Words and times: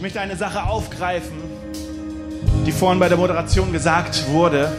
Ich 0.00 0.02
möchte 0.02 0.20
eine 0.22 0.34
Sache 0.34 0.62
aufgreifen, 0.62 1.36
die 2.66 2.72
vorhin 2.72 2.98
bei 2.98 3.10
der 3.10 3.18
Moderation 3.18 3.70
gesagt 3.70 4.30
wurde. 4.30 4.72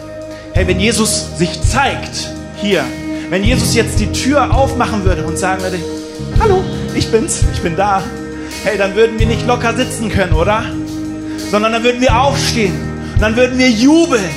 Hey, 0.54 0.66
wenn 0.66 0.80
Jesus 0.80 1.38
sich 1.38 1.62
zeigt 1.62 2.32
hier, 2.60 2.84
wenn 3.30 3.44
Jesus 3.44 3.76
jetzt 3.76 4.00
die 4.00 4.12
Tür 4.12 4.52
aufmachen 4.52 5.06
würde 5.06 5.24
und 5.28 5.38
sagen 5.38 5.62
würde, 5.62 5.78
hallo, 6.40 6.64
ich 6.96 7.12
bin's, 7.12 7.44
ich 7.54 7.62
bin 7.62 7.76
da. 7.76 8.02
Hey, 8.64 8.80
dann 8.80 8.96
würden 8.96 9.20
wir 9.20 9.28
nicht 9.28 9.46
locker 9.46 9.76
sitzen 9.76 10.10
können, 10.10 10.34
oder? 10.34 10.64
Sondern 11.52 11.74
dann 11.74 11.84
würden 11.84 12.02
wir 12.02 12.20
aufstehen 12.20 12.74
und 13.14 13.22
dann 13.22 13.36
würden 13.36 13.60
wir 13.60 13.70
jubeln 13.70 14.28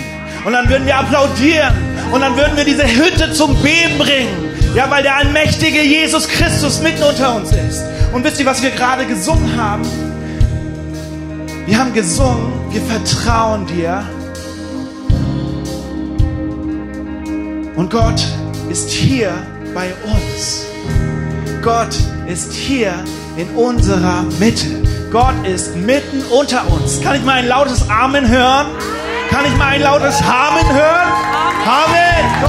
und 0.44 0.52
dann 0.52 0.68
würden 0.68 0.84
wir 0.84 0.98
applaudieren 0.98 1.72
und 2.12 2.20
dann 2.20 2.36
würden 2.36 2.58
wir 2.58 2.64
diese 2.66 2.84
Hütte 2.86 3.32
zum 3.32 3.56
Beben 3.62 3.96
bringen. 3.96 4.50
Ja, 4.74 4.90
weil 4.90 5.02
der 5.02 5.16
allmächtige 5.16 5.80
Jesus 5.80 6.28
Christus 6.28 6.82
mitten 6.82 7.02
unter 7.04 7.36
uns 7.36 7.52
ist. 7.52 7.82
Und 8.12 8.22
wisst 8.22 8.38
ihr, 8.38 8.44
was 8.44 8.62
wir 8.62 8.70
gerade 8.70 9.06
gesungen 9.06 9.56
haben? 9.56 10.03
Wir 11.66 11.78
haben 11.78 11.94
gesungen, 11.94 12.52
wir 12.70 12.82
vertrauen 12.82 13.64
dir. 13.66 14.04
Und 17.74 17.90
Gott 17.90 18.22
ist 18.68 18.90
hier 18.90 19.32
bei 19.74 19.94
uns. 20.04 20.66
Gott 21.62 21.96
ist 22.26 22.52
hier 22.52 22.92
in 23.38 23.48
unserer 23.56 24.24
Mitte. 24.38 24.82
Gott 25.10 25.34
ist 25.46 25.74
mitten 25.74 26.22
unter 26.30 26.70
uns. 26.70 27.00
Kann 27.00 27.16
ich 27.16 27.24
mal 27.24 27.36
ein 27.36 27.48
lautes 27.48 27.88
Amen 27.88 28.28
hören? 28.28 28.66
Kann 29.30 29.46
ich 29.46 29.56
mal 29.56 29.68
ein 29.68 29.82
lautes 29.82 30.20
Amen 30.20 30.70
hören? 30.70 31.12
Amen! 31.66 32.44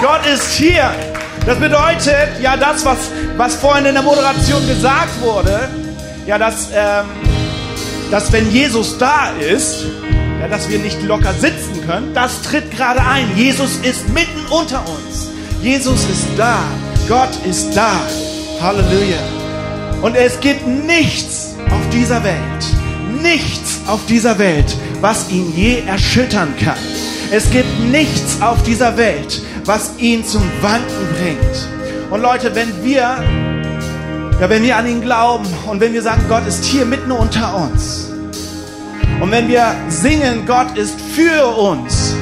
Gott 0.00 0.24
ist 0.32 0.52
hier. 0.52 0.90
Das 1.44 1.58
bedeutet, 1.58 2.40
ja, 2.40 2.56
das, 2.56 2.84
was, 2.84 3.10
was 3.36 3.56
vorhin 3.56 3.84
in 3.86 3.94
der 3.94 4.04
Moderation 4.04 4.64
gesagt 4.68 5.20
wurde, 5.20 5.68
ja, 6.24 6.38
dass, 6.38 6.68
ähm, 6.72 7.33
dass 8.14 8.30
wenn 8.30 8.48
Jesus 8.52 8.96
da 8.96 9.30
ist, 9.40 9.86
ja, 10.38 10.46
dass 10.46 10.68
wir 10.68 10.78
nicht 10.78 11.02
locker 11.02 11.34
sitzen 11.34 11.84
können, 11.84 12.14
das 12.14 12.42
tritt 12.42 12.70
gerade 12.70 13.04
ein. 13.04 13.36
Jesus 13.36 13.78
ist 13.82 14.08
mitten 14.10 14.46
unter 14.50 14.82
uns. 14.82 15.30
Jesus 15.60 16.04
ist 16.04 16.28
da. 16.36 16.60
Gott 17.08 17.36
ist 17.44 17.76
da. 17.76 17.90
Halleluja. 18.60 19.18
Und 20.00 20.14
es 20.14 20.38
gibt 20.38 20.64
nichts 20.64 21.56
auf 21.72 21.90
dieser 21.90 22.22
Welt, 22.22 22.64
nichts 23.20 23.80
auf 23.88 24.06
dieser 24.06 24.38
Welt, 24.38 24.76
was 25.00 25.28
ihn 25.32 25.52
je 25.52 25.80
erschüttern 25.80 26.54
kann. 26.64 26.78
Es 27.32 27.50
gibt 27.50 27.80
nichts 27.90 28.40
auf 28.40 28.62
dieser 28.62 28.96
Welt, 28.96 29.42
was 29.64 29.90
ihn 29.98 30.24
zum 30.24 30.48
Wanken 30.60 31.08
bringt. 31.18 31.68
Und 32.12 32.22
Leute, 32.22 32.54
wenn 32.54 32.84
wir, 32.84 33.16
ja, 34.40 34.48
wenn 34.48 34.62
wir 34.62 34.76
an 34.76 34.86
ihn 34.86 35.00
glauben 35.00 35.46
und 35.66 35.80
wenn 35.80 35.92
wir 35.92 36.02
sagen, 36.02 36.22
Gott 36.28 36.46
ist 36.46 36.64
hier 36.64 36.84
mitten 36.84 37.12
unter 37.12 37.54
uns, 37.56 38.10
und 39.20 39.30
wenn 39.30 39.48
wir 39.48 39.74
singen, 39.88 40.44
Gott 40.46 40.76
ist 40.76 41.00
für 41.00 41.46
uns, 41.46 42.14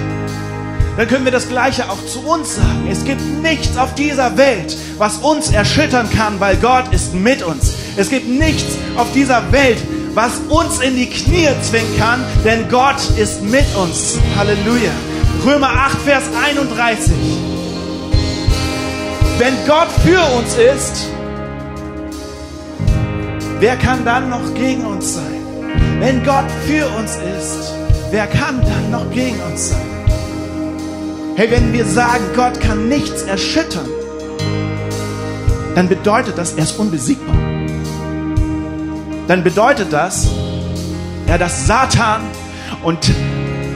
dann 0.97 1.09
können 1.09 1.25
wir 1.25 1.33
das 1.33 1.49
Gleiche 1.49 1.91
auch 1.91 2.05
zu 2.07 2.21
uns 2.21 2.57
sagen. 2.57 2.87
Es 2.91 3.05
gibt 3.05 3.23
nichts 3.43 3.77
auf 3.79 3.95
dieser 3.95 4.37
Welt, 4.37 4.77
was 4.99 5.19
uns 5.19 5.51
erschüttern 5.51 6.09
kann, 6.11 6.39
weil 6.39 6.57
Gott 6.57 6.93
ist 6.93 7.15
mit 7.15 7.43
uns. 7.43 7.75
Es 7.97 8.11
gibt 8.11 8.29
nichts 8.29 8.77
auf 8.97 9.11
dieser 9.13 9.51
Welt, 9.53 9.79
was 10.15 10.33
uns 10.51 10.81
in 10.81 10.97
die 10.97 11.09
Knie 11.09 11.49
zwingen 11.63 11.99
kann, 11.99 12.23
denn 12.45 12.69
Gott 12.69 13.01
ist 13.17 13.43
mit 13.43 13.65
uns. 13.75 14.19
Halleluja. 14.37 14.93
Römer 15.47 15.71
8, 15.71 15.99
Vers 16.03 16.25
31. 16.47 17.13
Wenn 19.39 19.55
Gott 19.67 19.89
für 20.05 20.21
uns 20.37 20.55
ist, 20.55 21.09
wer 23.63 23.77
kann 23.77 24.05
dann 24.05 24.29
noch 24.29 24.55
gegen 24.55 24.85
uns 24.85 25.15
sein? 25.15 25.41
Wenn 26.01 26.25
Gott 26.25 26.51
für 26.67 26.85
uns 26.99 27.13
ist, 27.39 27.73
wer 28.11 28.27
kann 28.27 28.61
dann 28.61 28.91
noch 28.91 29.09
gegen 29.13 29.41
uns 29.41 29.69
sein? 29.69 29.87
Hey, 31.37 31.49
wenn 31.49 31.73
wir 31.73 31.85
sagen, 31.85 32.25
Gott 32.35 32.61
kann 32.61 32.89
nichts 32.89 33.23
erschüttern, 33.23 33.87
dann 35.77 35.89
bedeutet 35.89 36.37
das, 36.37 36.55
er 36.55 36.65
ist 36.65 36.77
unbesiegbar. 36.77 37.37
Dann 39.29 39.45
bedeutet 39.45 39.93
das, 39.93 40.29
ja, 41.29 41.39
dass 41.39 41.65
Satan 41.65 42.23
und 42.83 43.13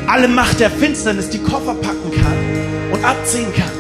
alle 0.09 0.27
Macht 0.27 0.59
der 0.59 0.71
Finsternis 0.71 1.31
die 1.31 1.39
Koffer 1.39 1.75
packen 1.75 2.11
kann 2.11 2.93
und 2.93 3.05
abziehen 3.05 3.55
kann. 3.55 3.71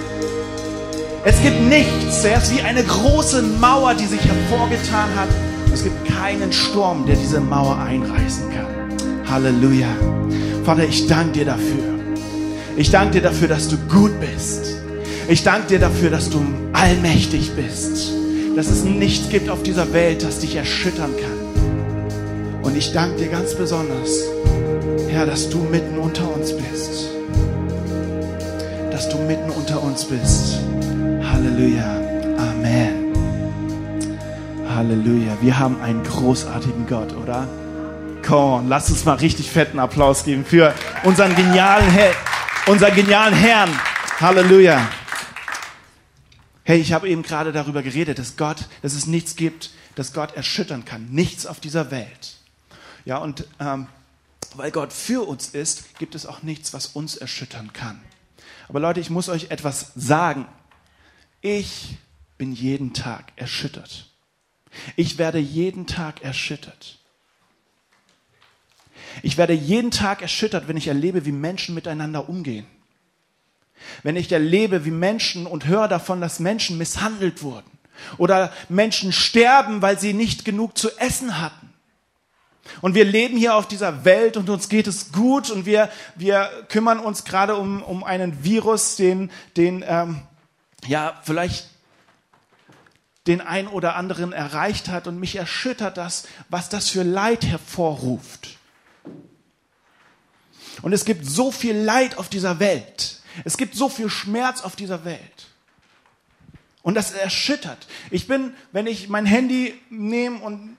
Es 1.24 1.42
gibt 1.42 1.60
nichts, 1.62 2.24
er 2.24 2.38
ist 2.38 2.56
wie 2.56 2.62
eine 2.62 2.84
große 2.84 3.42
Mauer, 3.60 3.94
die 3.94 4.06
sich 4.06 4.20
hervorgetan 4.24 5.08
hat. 5.16 5.45
Es 5.76 5.84
gibt 5.84 6.06
keinen 6.08 6.50
Sturm, 6.54 7.04
der 7.04 7.16
diese 7.16 7.38
Mauer 7.38 7.76
einreißen 7.76 8.44
kann. 8.48 9.30
Halleluja. 9.30 9.88
Vater, 10.64 10.84
ich 10.84 11.06
danke 11.06 11.32
dir 11.32 11.44
dafür. 11.44 12.00
Ich 12.78 12.90
danke 12.90 13.16
dir 13.16 13.20
dafür, 13.20 13.48
dass 13.48 13.68
du 13.68 13.76
gut 13.86 14.12
bist. 14.18 14.74
Ich 15.28 15.44
danke 15.44 15.66
dir 15.66 15.78
dafür, 15.78 16.08
dass 16.08 16.30
du 16.30 16.40
allmächtig 16.72 17.52
bist. 17.54 18.10
Dass 18.56 18.70
es 18.70 18.84
nichts 18.84 19.28
gibt 19.28 19.50
auf 19.50 19.62
dieser 19.62 19.92
Welt, 19.92 20.22
das 20.24 20.38
dich 20.38 20.56
erschüttern 20.56 21.10
kann. 21.14 22.62
Und 22.62 22.74
ich 22.74 22.92
danke 22.94 23.24
dir 23.24 23.28
ganz 23.28 23.54
besonders, 23.54 24.22
Herr, 25.10 25.26
dass 25.26 25.50
du 25.50 25.58
mitten 25.58 25.98
unter 25.98 26.34
uns 26.34 26.54
bist. 26.54 27.10
Dass 28.90 29.10
du 29.10 29.18
mitten 29.18 29.50
unter 29.50 29.82
uns 29.82 30.06
bist. 30.06 30.58
Halleluja. 31.22 32.00
Amen. 32.38 32.95
Halleluja. 34.76 35.38
Wir 35.40 35.58
haben 35.58 35.80
einen 35.80 36.04
großartigen 36.04 36.86
Gott, 36.86 37.14
oder? 37.14 37.48
Come 38.22 38.56
on, 38.56 38.68
lass 38.68 38.90
uns 38.90 39.06
mal 39.06 39.14
richtig 39.14 39.50
fetten 39.50 39.78
Applaus 39.78 40.24
geben 40.24 40.44
für 40.44 40.74
unseren 41.02 41.34
genialen, 41.34 41.90
Her 41.90 42.12
unseren 42.66 42.94
genialen 42.94 43.32
Herrn. 43.32 43.70
Halleluja. 44.20 44.86
Hey, 46.62 46.78
ich 46.78 46.92
habe 46.92 47.08
eben 47.08 47.22
gerade 47.22 47.52
darüber 47.52 47.82
geredet, 47.82 48.18
dass 48.18 48.36
Gott, 48.36 48.66
dass 48.82 48.92
es 48.92 49.06
nichts 49.06 49.36
gibt, 49.36 49.70
das 49.94 50.12
Gott 50.12 50.36
erschüttern 50.36 50.84
kann. 50.84 51.08
Nichts 51.10 51.46
auf 51.46 51.58
dieser 51.58 51.90
Welt. 51.90 52.36
Ja, 53.06 53.16
und 53.16 53.46
ähm, 53.58 53.86
weil 54.56 54.72
Gott 54.72 54.92
für 54.92 55.26
uns 55.26 55.48
ist, 55.48 55.98
gibt 55.98 56.14
es 56.14 56.26
auch 56.26 56.42
nichts, 56.42 56.74
was 56.74 56.88
uns 56.88 57.16
erschüttern 57.16 57.72
kann. 57.72 57.98
Aber 58.68 58.80
Leute, 58.80 59.00
ich 59.00 59.08
muss 59.08 59.30
euch 59.30 59.50
etwas 59.50 59.92
sagen. 59.96 60.46
Ich 61.40 61.96
bin 62.36 62.52
jeden 62.52 62.92
Tag 62.92 63.32
erschüttert. 63.36 64.10
Ich 64.96 65.18
werde 65.18 65.38
jeden 65.38 65.86
Tag 65.86 66.22
erschüttert. 66.22 66.98
Ich 69.22 69.36
werde 69.36 69.52
jeden 69.52 69.90
Tag 69.90 70.22
erschüttert, 70.22 70.68
wenn 70.68 70.76
ich 70.76 70.88
erlebe, 70.88 71.24
wie 71.24 71.32
Menschen 71.32 71.74
miteinander 71.74 72.28
umgehen. 72.28 72.66
Wenn 74.02 74.16
ich 74.16 74.30
erlebe, 74.30 74.84
wie 74.84 74.90
Menschen 74.90 75.46
und 75.46 75.66
höre 75.66 75.88
davon, 75.88 76.20
dass 76.20 76.40
Menschen 76.40 76.78
misshandelt 76.78 77.42
wurden 77.42 77.70
oder 78.18 78.52
Menschen 78.68 79.12
sterben, 79.12 79.82
weil 79.82 79.98
sie 79.98 80.12
nicht 80.12 80.44
genug 80.44 80.76
zu 80.76 80.90
essen 80.98 81.40
hatten. 81.40 81.72
Und 82.80 82.94
wir 82.94 83.04
leben 83.04 83.36
hier 83.36 83.54
auf 83.54 83.68
dieser 83.68 84.04
Welt 84.04 84.36
und 84.36 84.50
uns 84.50 84.68
geht 84.68 84.86
es 84.86 85.12
gut 85.12 85.50
und 85.50 85.66
wir, 85.66 85.88
wir 86.16 86.50
kümmern 86.68 86.98
uns 86.98 87.24
gerade 87.24 87.56
um, 87.56 87.82
um 87.82 88.02
einen 88.02 88.44
Virus, 88.44 88.96
den, 88.96 89.30
den 89.56 89.84
ähm, 89.86 90.22
ja 90.86 91.20
vielleicht 91.22 91.68
den 93.26 93.40
ein 93.40 93.66
oder 93.66 93.96
anderen 93.96 94.32
erreicht 94.32 94.88
hat 94.88 95.06
und 95.06 95.18
mich 95.18 95.36
erschüttert 95.36 95.96
das, 95.96 96.26
was 96.48 96.68
das 96.68 96.88
für 96.88 97.02
Leid 97.02 97.44
hervorruft. 97.44 98.56
Und 100.82 100.92
es 100.92 101.04
gibt 101.04 101.26
so 101.26 101.50
viel 101.50 101.76
Leid 101.76 102.18
auf 102.18 102.28
dieser 102.28 102.58
Welt. 102.60 103.20
Es 103.44 103.56
gibt 103.56 103.74
so 103.74 103.88
viel 103.88 104.08
Schmerz 104.08 104.62
auf 104.62 104.76
dieser 104.76 105.04
Welt. 105.04 105.48
Und 106.82 106.94
das 106.94 107.12
erschüttert. 107.12 107.86
Ich 108.10 108.28
bin, 108.28 108.54
wenn 108.72 108.86
ich 108.86 109.08
mein 109.08 109.26
Handy 109.26 109.74
nehme 109.90 110.38
und 110.38 110.76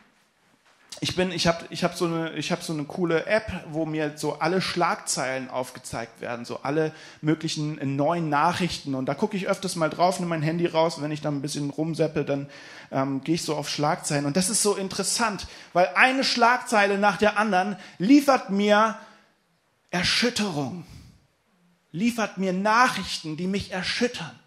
ich 1.00 1.16
bin, 1.16 1.32
ich 1.32 1.46
habe, 1.46 1.66
ich 1.70 1.84
habe 1.84 1.96
so 1.96 2.06
eine, 2.06 2.34
ich 2.34 2.52
habe 2.52 2.64
so 2.64 2.74
eine 2.74 2.84
coole 2.86 3.28
App, 3.28 3.52
wo 3.70 3.86
mir 3.86 4.14
so 4.16 4.40
alle 4.40 4.62
Schlagzeilen 4.62 5.50
aufgezeigt 5.50 6.22
werden, 6.22 6.44
so 6.44 6.62
alle 6.64 6.92
möglichen 7.22 7.96
neuen 7.96 8.30
Nachrichten. 8.30 8.96
Und 8.96 9.06
da 9.06 9.14
gucke 9.14 9.38
ich 9.38 9.48
öfters 9.48 9.76
mal 9.76 9.90
drauf, 9.90 10.20
nehme 10.20 10.30
mein 10.30 10.42
Handy 10.42 10.66
raus. 10.66 10.98
Und 10.98 11.04
wenn 11.04 11.12
ich 11.12 11.22
dann 11.22 11.38
ein 11.38 11.42
bisschen 11.42 11.70
rumseppe, 11.70 12.26
dann 12.26 12.50
ähm, 12.92 13.24
gehe 13.24 13.36
ich 13.36 13.44
so 13.44 13.56
auf 13.56 13.70
Schlagzeilen. 13.70 14.26
Und 14.26 14.38
das 14.38 14.50
ist 14.50 14.64
so 14.64 14.76
interessant, 14.76 15.48
weil 15.74 15.88
eine 15.96 16.24
Schlagzeile 16.24 16.98
nach 16.98 17.18
der 17.18 17.38
anderen 17.38 17.76
liefert 18.00 18.50
mir 18.50 18.98
Erschütterung, 19.92 20.84
liefert 21.92 22.40
mir 22.40 22.54
Nachrichten, 22.54 23.38
die 23.38 23.48
mich 23.48 23.72
erschüttern. 23.72 24.38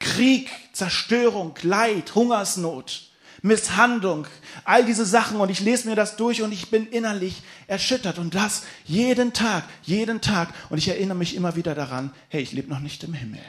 Krieg, 0.00 0.50
Zerstörung, 0.72 1.54
Leid, 1.62 2.14
Hungersnot. 2.14 3.10
Misshandlung, 3.42 4.26
all 4.64 4.84
diese 4.84 5.04
Sachen 5.04 5.38
und 5.38 5.50
ich 5.50 5.60
lese 5.60 5.88
mir 5.88 5.96
das 5.96 6.16
durch 6.16 6.42
und 6.42 6.52
ich 6.52 6.70
bin 6.70 6.86
innerlich 6.86 7.42
erschüttert 7.66 8.18
und 8.18 8.34
das 8.34 8.62
jeden 8.84 9.32
Tag, 9.32 9.64
jeden 9.82 10.20
Tag 10.20 10.52
und 10.70 10.78
ich 10.78 10.88
erinnere 10.88 11.16
mich 11.16 11.34
immer 11.34 11.56
wieder 11.56 11.74
daran, 11.74 12.12
hey, 12.28 12.42
ich 12.42 12.52
lebe 12.52 12.68
noch 12.68 12.80
nicht 12.80 13.02
im 13.04 13.14
Himmel. 13.14 13.40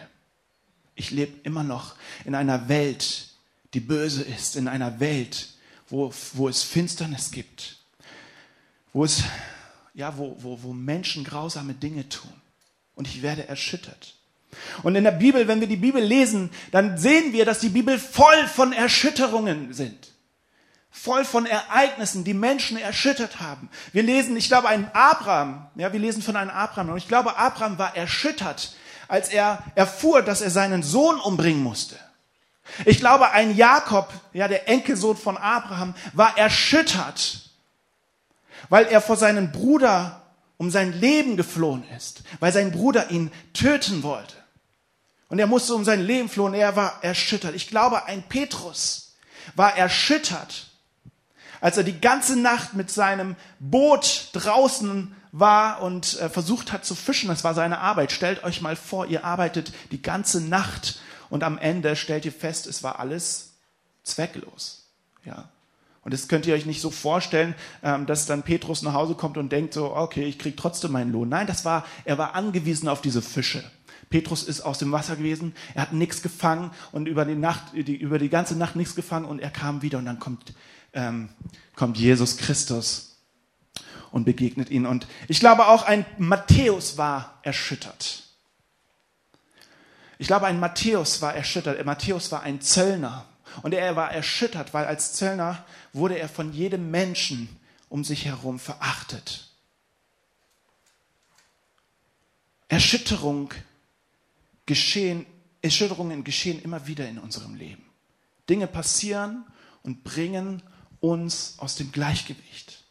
Ich 0.95 1.11
lebe 1.11 1.39
immer 1.43 1.63
noch 1.63 1.95
in 2.25 2.35
einer 2.35 2.69
Welt, 2.69 3.29
die 3.73 3.79
böse 3.79 4.23
ist, 4.23 4.55
in 4.55 4.67
einer 4.67 4.99
Welt, 4.99 5.49
wo, 5.89 6.13
wo 6.33 6.49
es 6.49 6.63
Finsternis 6.63 7.31
gibt, 7.31 7.77
wo 8.93 9.05
es, 9.05 9.23
ja, 9.93 10.17
wo, 10.17 10.35
wo, 10.39 10.61
wo 10.63 10.73
Menschen 10.73 11.23
grausame 11.23 11.73
Dinge 11.73 12.09
tun. 12.09 12.33
Und 12.95 13.07
ich 13.07 13.21
werde 13.21 13.47
erschüttert. 13.47 14.16
Und 14.83 14.95
in 14.95 15.03
der 15.03 15.11
Bibel, 15.11 15.47
wenn 15.47 15.59
wir 15.59 15.67
die 15.67 15.77
Bibel 15.77 16.01
lesen, 16.01 16.49
dann 16.71 16.97
sehen 16.97 17.33
wir, 17.33 17.45
dass 17.45 17.59
die 17.59 17.69
Bibel 17.69 17.99
voll 17.99 18.47
von 18.47 18.73
Erschütterungen 18.73 19.73
sind. 19.73 20.13
Voll 20.89 21.25
von 21.25 21.45
Ereignissen, 21.45 22.23
die 22.23 22.33
Menschen 22.33 22.77
erschüttert 22.77 23.39
haben. 23.39 23.69
Wir 23.93 24.03
lesen, 24.03 24.35
ich 24.35 24.47
glaube, 24.47 24.67
einen 24.67 24.89
Abraham, 24.93 25.67
ja, 25.75 25.93
wir 25.93 25.99
lesen 25.99 26.21
von 26.21 26.35
einem 26.35 26.49
Abraham. 26.49 26.89
Und 26.89 26.97
ich 26.97 27.07
glaube, 27.07 27.37
Abraham 27.37 27.77
war 27.77 27.95
erschüttert, 27.95 28.75
als 29.07 29.29
er 29.29 29.63
erfuhr, 29.75 30.21
dass 30.21 30.41
er 30.41 30.49
seinen 30.49 30.83
Sohn 30.83 31.19
umbringen 31.19 31.61
musste. 31.61 31.95
Ich 32.85 32.99
glaube, 32.99 33.31
ein 33.31 33.55
Jakob, 33.55 34.11
ja, 34.33 34.47
der 34.47 34.67
Enkelsohn 34.67 35.17
von 35.17 35.37
Abraham, 35.37 35.93
war 36.13 36.37
erschüttert, 36.37 37.51
weil 38.69 38.85
er 38.87 39.01
vor 39.01 39.15
seinem 39.15 39.51
Bruder 39.51 40.21
um 40.57 40.71
sein 40.71 40.99
Leben 40.99 41.37
geflohen 41.37 41.83
ist, 41.95 42.23
weil 42.39 42.51
sein 42.51 42.71
Bruder 42.71 43.11
ihn 43.11 43.31
töten 43.53 44.03
wollte. 44.03 44.36
Und 45.29 45.39
er 45.39 45.47
musste 45.47 45.73
um 45.73 45.83
sein 45.83 46.01
Leben 46.01 46.29
flohen, 46.29 46.53
er 46.53 46.75
war 46.75 47.03
erschüttert. 47.03 47.55
Ich 47.55 47.67
glaube, 47.67 48.05
ein 48.05 48.23
Petrus 48.23 49.15
war 49.55 49.77
erschüttert, 49.77 50.67
als 51.59 51.77
er 51.77 51.83
die 51.83 51.99
ganze 51.99 52.37
Nacht 52.37 52.73
mit 52.73 52.91
seinem 52.91 53.35
Boot 53.59 54.29
draußen 54.33 55.15
war 55.31 55.81
und 55.81 56.19
äh, 56.19 56.29
versucht 56.29 56.71
hat 56.71 56.85
zu 56.85 56.95
fischen. 56.95 57.29
Das 57.29 57.43
war 57.43 57.53
seine 57.53 57.79
Arbeit. 57.79 58.11
Stellt 58.11 58.43
euch 58.43 58.61
mal 58.61 58.75
vor, 58.75 59.07
ihr 59.07 59.25
arbeitet 59.25 59.73
die 59.91 60.01
ganze 60.01 60.41
Nacht 60.41 60.99
und 61.29 61.43
am 61.43 61.57
Ende 61.57 61.95
stellt 61.95 62.25
ihr 62.25 62.31
fest, 62.31 62.67
es 62.67 62.83
war 62.83 62.99
alles 62.99 63.51
zwecklos. 64.03 64.85
Ja. 65.25 65.49
Und 66.03 66.13
das 66.13 66.29
könnt 66.29 66.45
ihr 66.45 66.55
euch 66.55 66.65
nicht 66.65 66.79
so 66.79 66.89
vorstellen, 66.89 67.53
ähm, 67.83 68.05
dass 68.05 68.25
dann 68.25 68.43
Petrus 68.43 68.81
nach 68.81 68.93
Hause 68.93 69.15
kommt 69.15 69.37
und 69.37 69.51
denkt 69.51 69.73
so, 69.73 69.93
okay, 69.93 70.23
ich 70.23 70.39
krieg 70.39 70.55
trotzdem 70.55 70.93
meinen 70.93 71.11
Lohn. 71.11 71.27
Nein, 71.27 71.47
das 71.47 71.65
war, 71.65 71.85
er 72.05 72.17
war 72.17 72.33
angewiesen 72.33 72.87
auf 72.87 73.01
diese 73.01 73.21
Fische. 73.21 73.69
Petrus 74.09 74.43
ist 74.43 74.61
aus 74.61 74.79
dem 74.79 74.91
Wasser 74.91 75.15
gewesen, 75.15 75.53
er 75.73 75.83
hat 75.83 75.93
nichts 75.93 76.21
gefangen 76.21 76.71
und 76.91 77.07
über 77.07 77.25
die 77.25 77.35
Nacht, 77.35 77.73
die, 77.73 77.95
über 77.95 78.19
die 78.19 78.29
ganze 78.29 78.55
Nacht 78.55 78.75
nichts 78.75 78.95
gefangen 78.95 79.25
und 79.25 79.39
er 79.39 79.49
kam 79.49 79.81
wieder 79.81 79.97
und 79.97 80.05
dann 80.05 80.19
kommt, 80.19 80.53
ähm, 80.93 81.29
kommt 81.75 81.97
Jesus 81.97 82.37
Christus 82.37 83.17
und 84.11 84.23
begegnet 84.23 84.69
ihn. 84.69 84.85
Und 84.85 85.07
ich 85.27 85.39
glaube 85.39 85.67
auch 85.67 85.83
ein 85.83 86.05
Matthäus 86.17 86.97
war 86.97 87.39
erschüttert. 87.43 88.23
Ich 90.19 90.27
glaube, 90.27 90.47
ein 90.47 90.59
Matthäus 90.59 91.21
war 91.21 91.35
erschüttert. 91.35 91.85
Matthäus 91.85 92.31
war 92.31 92.41
ein 92.41 92.61
Zöllner. 92.61 93.25
Und 93.61 93.73
er 93.73 93.95
war 93.95 94.11
erschüttert, 94.11 94.73
weil 94.73 94.85
als 94.85 95.13
Zöllner 95.13 95.65
wurde 95.93 96.17
er 96.17 96.29
von 96.29 96.53
jedem 96.53 96.91
Menschen 96.91 97.49
um 97.89 98.03
sich 98.03 98.25
herum 98.25 98.59
verachtet. 98.59 99.49
Erschütterung 102.67 103.53
geschehen, 104.67 105.25
Erschütterungen 105.63 106.23
geschehen 106.23 106.61
immer 106.61 106.85
wieder 106.85 107.09
in 107.09 107.17
unserem 107.17 107.55
Leben. 107.55 107.83
Dinge 108.47 108.67
passieren 108.67 109.45
und 109.81 110.03
bringen 110.03 110.61
uns 110.99 111.55
aus 111.57 111.75
dem 111.75 111.91
Gleichgewicht. 111.91 112.83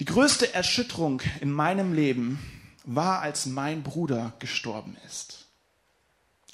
Die 0.00 0.04
größte 0.04 0.54
Erschütterung 0.54 1.22
in 1.40 1.50
meinem 1.50 1.92
Leben 1.92 2.38
war, 2.84 3.20
als 3.20 3.46
mein 3.46 3.82
Bruder 3.82 4.34
gestorben 4.38 4.96
ist. 5.06 5.46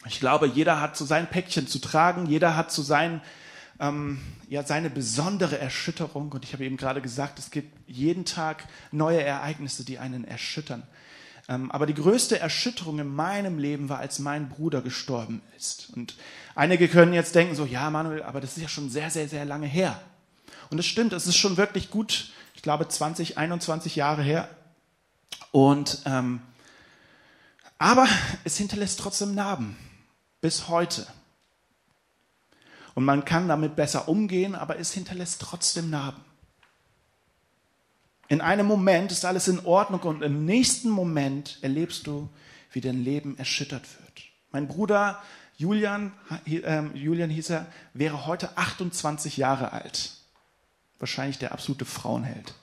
Ich 0.07 0.21
glaube, 0.21 0.47
jeder 0.47 0.81
hat 0.81 0.97
so 0.97 1.05
sein 1.05 1.29
Päckchen 1.29 1.67
zu 1.67 1.79
tragen, 1.79 2.27
jeder 2.27 2.57
hat 2.57 2.71
so 2.71 2.83
sein, 2.83 3.23
ähm, 3.81 4.21
ja, 4.49 4.63
seine 4.65 4.91
besondere 4.91 5.59
Erschütterung. 5.59 6.33
Und 6.33 6.45
ich 6.45 6.53
habe 6.53 6.65
eben 6.65 6.77
gerade 6.77 7.01
gesagt, 7.01 7.39
es 7.39 7.51
gibt 7.51 7.77
jeden 7.89 8.25
Tag 8.25 8.67
neue 8.93 9.23
Ereignisse, 9.23 9.85
die 9.85 9.99
einen 9.99 10.25
erschüttern. 10.25 10.83
Ähm, 11.49 11.71
aber 11.71 11.87
die 11.87 11.95
größte 11.95 12.41
Erschütterung 12.41 12.99
in 12.99 13.15
meinem 13.15 13.59
Leben 13.59 13.89
war, 13.89 13.99
als 13.99 14.19
mein 14.19 14.49
Bruder 14.49 14.83
gestorben 14.83 15.43
ist. 15.57 15.91
Und 15.95 16.17
einige 16.55 16.89
können 16.89 17.13
jetzt 17.13 17.35
denken 17.35 17.55
so, 17.55 17.65
ja, 17.65 17.89
Manuel, 17.91 18.23
aber 18.23 18.41
das 18.41 18.57
ist 18.57 18.63
ja 18.63 18.69
schon 18.69 18.91
sehr, 18.91 19.11
sehr, 19.11 19.29
sehr 19.29 19.45
lange 19.45 19.67
her. 19.67 20.01
Und 20.71 20.79
es 20.79 20.87
stimmt, 20.87 21.13
es 21.13 21.27
ist 21.27 21.37
schon 21.37 21.57
wirklich 21.57 21.91
gut, 21.91 22.33
ich 22.55 22.63
glaube 22.63 22.89
20, 22.89 23.39
21 23.39 23.95
Jahre 23.95 24.23
her. 24.23 24.49
Und 25.53 26.03
ähm, 26.05 26.41
aber 27.79 28.09
es 28.45 28.57
hinterlässt 28.57 28.99
trotzdem 29.01 29.35
Narben 29.35 29.77
bis 30.41 30.69
heute. 30.69 31.07
Und 32.95 33.05
man 33.05 33.25
kann 33.25 33.49
damit 33.49 33.77
besser 33.77 34.09
umgehen, 34.09 34.55
aber 34.55 34.79
es 34.79 34.93
hinterlässt 34.93 35.43
trotzdem 35.43 35.91
Narben. 35.91 36.25
In 38.29 38.41
einem 38.41 38.67
Moment 38.67 39.13
ist 39.13 39.25
alles 39.25 39.49
in 39.49 39.65
Ordnung 39.65 40.01
und 40.01 40.23
im 40.23 40.45
nächsten 40.45 40.91
Moment 40.91 41.59
erlebst 41.63 42.07
du, 42.07 42.29
wie 42.73 42.81
dein 42.81 43.03
Leben 43.03 43.39
erschüttert 43.39 43.87
wird. 44.01 44.23
Mein 44.51 44.69
Bruder 44.69 45.23
Julian, 45.57 46.13
äh, 46.45 46.83
Julian 46.95 47.31
hieß 47.31 47.51
er, 47.51 47.67
wäre 47.95 48.27
heute 48.27 48.57
28 48.59 49.37
Jahre 49.37 49.73
alt. 49.73 50.13
Wahrscheinlich 50.99 51.39
der 51.39 51.53
absolute 51.53 51.85
Frauenheld. 51.85 52.55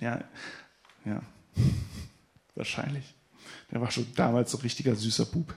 Ja, 0.00 0.24
ja, 1.04 1.22
wahrscheinlich. 2.54 3.14
Der 3.70 3.80
war 3.80 3.90
schon 3.90 4.12
damals 4.14 4.50
so 4.50 4.58
richtiger 4.58 4.94
süßer 4.96 5.26
Bub. 5.26 5.54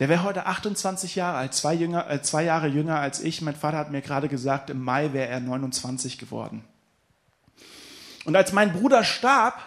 Der 0.00 0.08
wäre 0.08 0.22
heute 0.22 0.46
28 0.46 1.14
Jahre 1.14 1.36
alt, 1.36 1.54
zwei, 1.54 1.74
jünger, 1.74 2.10
äh, 2.10 2.22
zwei 2.22 2.42
Jahre 2.42 2.68
jünger 2.68 2.98
als 2.98 3.20
ich. 3.20 3.42
Mein 3.42 3.54
Vater 3.54 3.76
hat 3.76 3.90
mir 3.90 4.00
gerade 4.00 4.28
gesagt, 4.28 4.70
im 4.70 4.82
Mai 4.82 5.12
wäre 5.12 5.28
er 5.28 5.40
29 5.40 6.16
geworden. 6.18 6.64
Und 8.24 8.34
als 8.34 8.52
mein 8.52 8.72
Bruder 8.72 9.04
starb, 9.04 9.60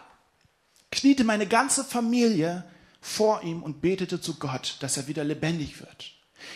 kniete 0.91 1.24
meine 1.24 1.45
ganze 1.45 1.83
Familie 1.83 2.63
vor 3.00 3.44
ihm 3.44 3.62
und 3.62 3.81
betete 3.81 4.21
zu 4.21 4.39
Gott, 4.39 4.77
dass 4.80 4.97
er 4.97 5.07
wieder 5.07 5.24
lebendig 5.24 5.80
wird. 5.80 6.13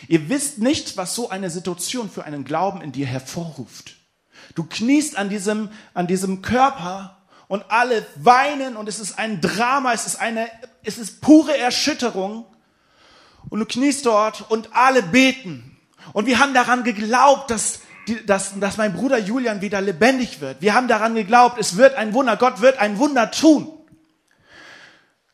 Ihr 0.08 0.28
wisst 0.28 0.58
nicht, 0.58 0.96
was 0.96 1.14
so 1.14 1.30
eine 1.30 1.48
Situation 1.48 2.10
für 2.10 2.24
einen 2.24 2.44
Glauben 2.44 2.80
in 2.80 2.90
dir 2.90 3.06
hervorruft. 3.06 3.96
Du 4.56 4.64
kniest 4.64 5.16
an 5.16 5.28
diesem, 5.28 5.70
an 5.94 6.08
diesem 6.08 6.42
Körper 6.42 7.18
und 7.46 7.64
alle 7.68 8.04
weinen 8.16 8.76
und 8.76 8.88
es 8.88 8.98
ist 8.98 9.18
ein 9.18 9.40
Drama, 9.40 9.92
es 9.92 10.06
ist 10.06 10.16
eine, 10.16 10.48
es 10.82 10.98
ist 10.98 11.20
pure 11.20 11.56
Erschütterung 11.56 12.44
und 13.48 13.60
du 13.60 13.66
kniest 13.66 14.06
dort 14.06 14.50
und 14.50 14.74
alle 14.74 15.02
beten. 15.02 15.78
Und 16.12 16.26
wir 16.26 16.38
haben 16.38 16.54
daran 16.54 16.84
geglaubt, 16.84 17.50
dass, 17.50 17.80
dass, 18.26 18.58
dass 18.58 18.76
mein 18.76 18.94
Bruder 18.94 19.18
Julian 19.18 19.60
wieder 19.60 19.80
lebendig 19.80 20.40
wird. 20.40 20.60
Wir 20.60 20.74
haben 20.74 20.88
daran 20.88 21.14
geglaubt, 21.14 21.58
es 21.58 21.76
wird 21.76 21.94
ein 21.94 22.14
Wunder. 22.14 22.36
Gott 22.36 22.60
wird 22.60 22.78
ein 22.78 22.98
Wunder 22.98 23.30
tun. 23.30 23.72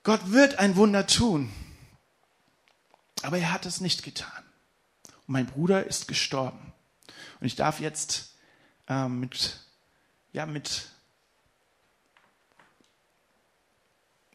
Gott 0.02 0.32
wird 0.32 0.58
ein 0.58 0.76
Wunder 0.76 1.06
tun. 1.06 1.50
Aber 3.22 3.38
er 3.38 3.52
hat 3.52 3.66
es 3.66 3.80
nicht 3.80 4.02
getan. 4.02 4.30
Und 5.26 5.32
mein 5.32 5.46
Bruder 5.46 5.86
ist 5.86 6.08
gestorben. 6.08 6.72
Und 7.40 7.46
ich 7.46 7.56
darf 7.56 7.80
jetzt 7.80 8.34
äh, 8.88 9.08
mit, 9.08 9.60
ja, 10.32 10.44
mit, 10.44 10.88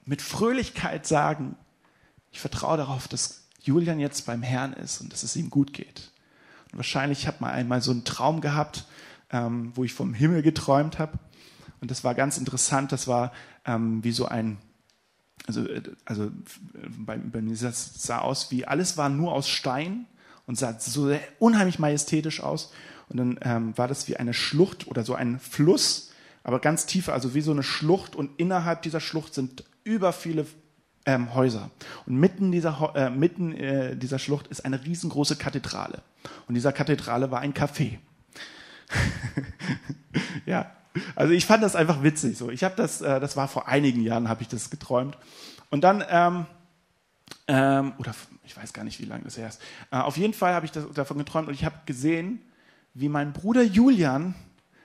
mit 0.06 0.22
Fröhlichkeit 0.22 1.06
sagen, 1.06 1.56
ich 2.32 2.40
vertraue 2.40 2.78
darauf, 2.78 3.08
dass 3.08 3.39
Julian 3.70 4.00
jetzt 4.00 4.26
beim 4.26 4.42
Herrn 4.42 4.74
ist 4.74 5.00
und 5.00 5.14
dass 5.14 5.22
es 5.22 5.36
ihm 5.36 5.52
gut 5.52 5.74
geht. 5.74 6.12
Und 6.72 6.78
wahrscheinlich 6.78 7.28
hat 7.28 7.40
man 7.40 7.52
einmal 7.52 7.82
so 7.82 7.92
einen 7.92 8.04
Traum 8.04 8.42
gehabt, 8.42 8.86
ähm, 9.30 9.72
wo 9.76 9.84
ich 9.84 9.94
vom 9.94 10.16
Himmel 10.16 10.42
geträumt 10.42 10.98
habe. 10.98 11.20
Und 11.80 11.92
das 11.92 12.04
war 12.04 12.16
ganz 12.16 12.40
interessant. 12.40 12.92
Das 12.92 13.08
war 13.08 13.32
ähm, 13.66 14.04
wie 14.04 14.12
so 14.12 14.26
ein, 14.26 14.58
also, 15.46 15.68
äh, 15.68 15.84
also 16.04 16.32
bei, 16.98 17.18
bei 17.18 17.42
mir 17.42 17.56
sah 17.56 17.72
sah 17.72 18.20
aus 18.20 18.50
wie, 18.50 18.66
alles 18.66 18.98
war 18.98 19.10
nur 19.10 19.34
aus 19.34 19.48
Stein 19.48 20.08
und 20.48 20.58
sah 20.58 20.80
so 20.80 21.16
unheimlich 21.38 21.78
majestätisch 21.78 22.42
aus. 22.42 22.74
Und 23.08 23.18
dann 23.18 23.40
ähm, 23.44 23.78
war 23.78 23.88
das 23.88 24.08
wie 24.08 24.18
eine 24.18 24.34
Schlucht 24.34 24.88
oder 24.88 25.04
so 25.04 25.14
ein 25.14 25.40
Fluss, 25.40 26.12
aber 26.44 26.60
ganz 26.60 26.88
tief, 26.88 27.08
also 27.10 27.36
wie 27.36 27.42
so 27.42 27.52
eine 27.52 27.64
Schlucht. 27.64 28.16
Und 28.16 28.32
innerhalb 28.40 28.82
dieser 28.82 29.00
Schlucht 29.00 29.36
sind 29.36 29.64
über 29.84 30.12
viele 30.12 30.48
ähm, 31.10 31.34
Häuser. 31.34 31.70
Und 32.06 32.18
mitten 32.18 32.52
dieser, 32.52 32.94
äh, 32.96 33.10
mitten 33.10 33.54
äh, 33.54 33.96
dieser 33.96 34.20
Schlucht 34.20 34.48
ist 34.48 34.66
eine 34.66 34.84
riesengroße 34.84 35.36
Kathedrale. 35.36 36.02
Und 36.48 36.56
dieser 36.56 36.72
Kathedrale 36.72 37.32
war 37.32 37.40
ein 37.40 37.54
Café. 37.54 37.98
ja, 40.46 40.72
also 41.16 41.34
ich 41.34 41.46
fand 41.46 41.64
das 41.64 41.76
einfach 41.76 42.04
witzig. 42.04 42.38
So, 42.38 42.50
ich 42.50 42.64
habe 42.64 42.76
das, 42.76 43.02
äh, 43.02 43.20
das 43.20 43.38
war 43.38 43.48
vor 43.48 43.68
einigen 43.68 44.02
Jahren, 44.02 44.30
habe 44.30 44.42
ich 44.42 44.48
das 44.48 44.70
geträumt. 44.70 45.18
Und 45.70 45.84
dann 45.84 46.04
ähm, 46.10 46.46
ähm, 47.48 47.94
oder 47.98 48.14
ich 48.44 48.56
weiß 48.56 48.74
gar 48.74 48.84
nicht, 48.84 49.00
wie 49.00 49.06
lange 49.06 49.24
das 49.24 49.38
her 49.38 49.48
ist. 49.48 49.62
Äh, 49.92 49.98
auf 49.98 50.18
jeden 50.18 50.34
Fall 50.34 50.54
habe 50.54 50.66
ich 50.66 50.72
das, 50.72 50.90
davon 50.94 51.18
geträumt 51.18 51.48
und 51.48 51.54
ich 51.54 51.66
habe 51.66 51.76
gesehen, 51.86 52.42
wie 52.94 53.10
mein 53.10 53.34
Bruder 53.34 53.64
Julian, 53.64 54.36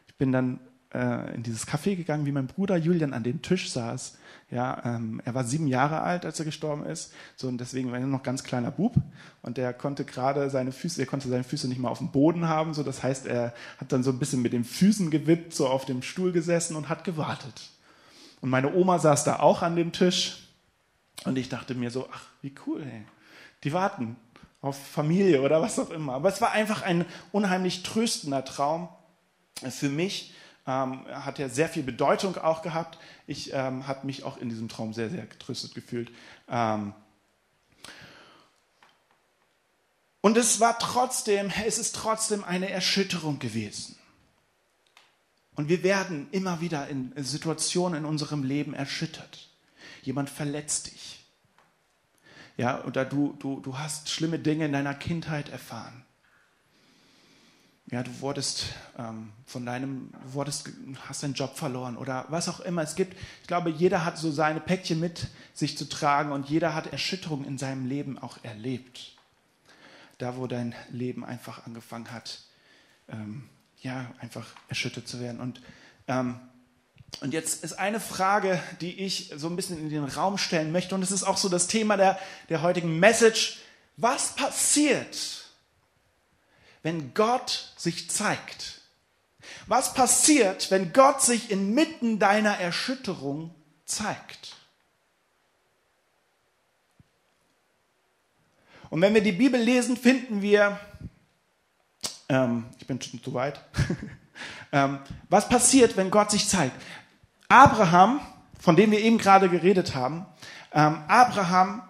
ich 0.06 0.14
bin 0.16 0.32
dann 0.32 0.60
äh, 0.94 1.34
in 1.34 1.42
dieses 1.42 1.66
Café 1.66 1.96
gegangen, 1.96 2.26
wie 2.26 2.32
mein 2.32 2.46
Bruder 2.46 2.76
Julian 2.76 3.12
an 3.12 3.22
dem 3.22 3.42
Tisch 3.42 3.70
saß. 3.70 4.18
Ja, 4.50 4.82
ähm, 4.84 5.20
er 5.24 5.34
war 5.34 5.44
sieben 5.44 5.66
Jahre 5.66 6.02
alt, 6.02 6.24
als 6.24 6.38
er 6.38 6.44
gestorben 6.44 6.86
ist. 6.86 7.12
So, 7.36 7.48
und 7.48 7.58
deswegen 7.58 7.90
war 7.90 7.98
er 7.98 8.06
noch 8.06 8.22
ganz 8.22 8.44
kleiner 8.44 8.70
Bub. 8.70 8.94
Und 9.42 9.56
der 9.56 9.72
konnte 9.72 10.04
gerade 10.04 10.48
seine 10.50 10.70
Füße, 10.70 11.00
er 11.00 11.06
konnte 11.06 11.28
seine 11.28 11.44
Füße 11.44 11.68
nicht 11.68 11.80
mal 11.80 11.88
auf 11.88 11.98
dem 11.98 12.12
Boden 12.12 12.48
haben. 12.48 12.74
So, 12.74 12.82
das 12.82 13.02
heißt, 13.02 13.26
er 13.26 13.54
hat 13.78 13.90
dann 13.90 14.02
so 14.02 14.10
ein 14.10 14.18
bisschen 14.18 14.42
mit 14.42 14.52
den 14.52 14.64
Füßen 14.64 15.10
gewippt, 15.10 15.54
so 15.54 15.66
auf 15.66 15.84
dem 15.84 16.02
Stuhl 16.02 16.32
gesessen 16.32 16.76
und 16.76 16.88
hat 16.88 17.04
gewartet. 17.04 17.70
Und 18.40 18.50
meine 18.50 18.72
Oma 18.74 18.98
saß 18.98 19.24
da 19.24 19.40
auch 19.40 19.62
an 19.62 19.76
dem 19.76 19.92
Tisch. 19.92 20.48
Und 21.24 21.36
ich 21.38 21.48
dachte 21.48 21.74
mir 21.74 21.90
so, 21.90 22.08
ach, 22.12 22.26
wie 22.42 22.54
cool, 22.66 22.82
ey. 22.82 23.02
Die 23.64 23.72
warten 23.72 24.16
auf 24.60 24.76
Familie 24.76 25.42
oder 25.42 25.60
was 25.60 25.78
auch 25.78 25.90
immer. 25.90 26.14
Aber 26.14 26.28
es 26.28 26.40
war 26.40 26.52
einfach 26.52 26.82
ein 26.82 27.04
unheimlich 27.32 27.82
tröstender 27.82 28.44
Traum 28.44 28.88
für 29.68 29.88
mich. 29.88 30.34
Ähm, 30.66 31.04
hat 31.06 31.38
ja 31.38 31.48
sehr 31.48 31.68
viel 31.68 31.82
Bedeutung 31.82 32.36
auch 32.38 32.62
gehabt. 32.62 32.98
Ich 33.26 33.52
ähm, 33.52 33.86
habe 33.86 34.06
mich 34.06 34.24
auch 34.24 34.38
in 34.38 34.48
diesem 34.48 34.68
Traum 34.68 34.94
sehr, 34.94 35.10
sehr 35.10 35.26
getröstet 35.26 35.74
gefühlt. 35.74 36.10
Ähm, 36.48 36.94
und 40.22 40.38
es 40.38 40.60
war 40.60 40.78
trotzdem, 40.78 41.52
es 41.66 41.78
ist 41.78 41.94
trotzdem 41.94 42.44
eine 42.44 42.70
Erschütterung 42.70 43.38
gewesen. 43.38 43.96
Und 45.54 45.68
wir 45.68 45.82
werden 45.82 46.28
immer 46.32 46.60
wieder 46.60 46.88
in 46.88 47.12
Situationen 47.16 48.00
in 48.00 48.04
unserem 48.06 48.42
Leben 48.42 48.72
erschüttert. 48.74 49.50
Jemand 50.02 50.30
verletzt 50.30 50.86
dich. 50.86 51.24
Ja, 52.56 52.84
oder 52.84 53.04
du, 53.04 53.34
du, 53.38 53.60
du 53.60 53.78
hast 53.78 54.08
schlimme 54.08 54.38
Dinge 54.38 54.66
in 54.66 54.72
deiner 54.72 54.94
Kindheit 54.94 55.48
erfahren. 55.48 56.04
Ja, 57.94 58.02
du 58.02 58.10
wurdest 58.20 58.64
ähm, 58.98 59.30
von 59.46 59.64
deinem, 59.64 60.10
wurdest, 60.24 60.68
hast 61.06 61.22
deinen 61.22 61.34
Job 61.34 61.56
verloren 61.56 61.96
oder 61.96 62.24
was 62.28 62.48
auch 62.48 62.58
immer 62.58 62.82
es 62.82 62.96
gibt. 62.96 63.16
Ich 63.42 63.46
glaube, 63.46 63.70
jeder 63.70 64.04
hat 64.04 64.18
so 64.18 64.32
seine 64.32 64.58
Päckchen 64.58 64.98
mit 64.98 65.28
sich 65.52 65.78
zu 65.78 65.88
tragen 65.88 66.32
und 66.32 66.48
jeder 66.50 66.74
hat 66.74 66.88
Erschütterungen 66.88 67.44
in 67.46 67.56
seinem 67.56 67.86
Leben 67.86 68.18
auch 68.18 68.38
erlebt. 68.42 69.12
Da, 70.18 70.36
wo 70.36 70.48
dein 70.48 70.74
Leben 70.90 71.24
einfach 71.24 71.66
angefangen 71.66 72.10
hat, 72.10 72.40
ähm, 73.08 73.48
ja, 73.80 74.12
einfach 74.18 74.48
erschüttert 74.68 75.06
zu 75.06 75.20
werden. 75.20 75.38
Und 75.38 75.60
ähm, 76.08 76.40
und 77.20 77.32
jetzt 77.32 77.62
ist 77.62 77.74
eine 77.74 78.00
Frage, 78.00 78.60
die 78.80 79.04
ich 79.04 79.30
so 79.36 79.46
ein 79.46 79.54
bisschen 79.54 79.78
in 79.78 79.88
den 79.88 80.02
Raum 80.02 80.36
stellen 80.36 80.72
möchte, 80.72 80.96
und 80.96 81.02
es 81.02 81.12
ist 81.12 81.22
auch 81.22 81.36
so 81.36 81.48
das 81.48 81.68
Thema 81.68 81.96
der, 81.96 82.18
der 82.48 82.60
heutigen 82.62 82.98
Message. 82.98 83.60
Was 83.96 84.34
passiert, 84.34 85.43
wenn 86.84 87.14
Gott 87.14 87.72
sich 87.76 88.10
zeigt? 88.10 88.82
Was 89.66 89.94
passiert, 89.94 90.70
wenn 90.70 90.92
Gott 90.92 91.22
sich 91.22 91.50
inmitten 91.50 92.18
deiner 92.18 92.60
Erschütterung 92.60 93.54
zeigt? 93.86 94.54
Und 98.90 99.00
wenn 99.00 99.14
wir 99.14 99.22
die 99.22 99.32
Bibel 99.32 99.60
lesen, 99.60 99.96
finden 99.96 100.42
wir, 100.42 100.78
ähm, 102.28 102.66
ich 102.78 102.86
bin 102.86 103.00
schon 103.00 103.22
zu 103.22 103.32
weit, 103.32 103.60
ähm, 104.72 104.98
was 105.30 105.48
passiert, 105.48 105.96
wenn 105.96 106.10
Gott 106.10 106.30
sich 106.30 106.46
zeigt? 106.46 106.80
Abraham, 107.48 108.20
von 108.60 108.76
dem 108.76 108.90
wir 108.90 109.00
eben 109.00 109.16
gerade 109.16 109.48
geredet 109.48 109.94
haben, 109.94 110.26
ähm, 110.72 111.02
Abraham, 111.08 111.82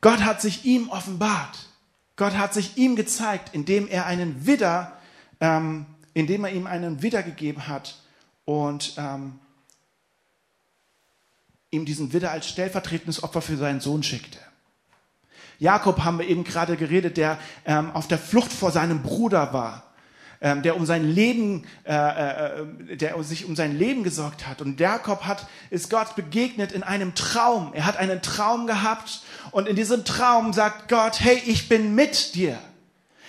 Gott 0.00 0.20
hat 0.24 0.40
sich 0.40 0.64
ihm 0.64 0.88
offenbart. 0.88 1.68
Gott 2.16 2.36
hat 2.36 2.54
sich 2.54 2.76
ihm 2.76 2.96
gezeigt, 2.96 3.50
indem 3.52 3.88
er 3.88 4.06
einen 4.06 4.46
Widder, 4.46 4.92
ähm, 5.40 5.86
indem 6.14 6.44
er 6.44 6.52
ihm 6.52 6.66
einen 6.66 7.02
Widder 7.02 7.22
gegeben 7.22 7.68
hat 7.68 7.98
und 8.44 8.94
ähm, 8.98 9.38
ihm 11.70 11.84
diesen 11.84 12.12
Widder 12.12 12.30
als 12.30 12.48
stellvertretendes 12.48 13.22
Opfer 13.22 13.42
für 13.42 13.56
seinen 13.56 13.80
Sohn 13.80 14.02
schickte. 14.02 14.38
Jakob 15.58 16.04
haben 16.04 16.18
wir 16.18 16.28
eben 16.28 16.44
gerade 16.44 16.76
geredet, 16.76 17.16
der 17.16 17.38
ähm, 17.64 17.92
auf 17.92 18.08
der 18.08 18.18
Flucht 18.18 18.52
vor 18.52 18.72
seinem 18.72 19.02
Bruder 19.02 19.52
war 19.52 19.91
ähm, 20.42 20.62
der 20.62 20.76
um 20.76 20.84
sein 20.84 21.08
Leben, 21.08 21.64
äh, 21.84 21.94
äh, 21.94 22.96
der 22.96 23.22
sich 23.22 23.46
um 23.46 23.54
sein 23.54 23.78
Leben 23.78 24.02
gesorgt 24.02 24.46
hat. 24.46 24.60
Und 24.60 24.80
Jakob 24.80 25.24
hat, 25.24 25.46
ist 25.70 25.88
Gott 25.88 26.16
begegnet 26.16 26.72
in 26.72 26.82
einem 26.82 27.14
Traum. 27.14 27.72
Er 27.74 27.86
hat 27.86 27.96
einen 27.96 28.20
Traum 28.22 28.66
gehabt 28.66 29.22
und 29.52 29.68
in 29.68 29.76
diesem 29.76 30.04
Traum 30.04 30.52
sagt 30.52 30.88
Gott, 30.88 31.20
hey, 31.20 31.40
ich 31.46 31.68
bin 31.68 31.94
mit 31.94 32.34
dir. 32.34 32.58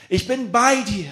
Ich 0.09 0.27
bin 0.27 0.51
bei 0.51 0.77
dir. 0.81 1.11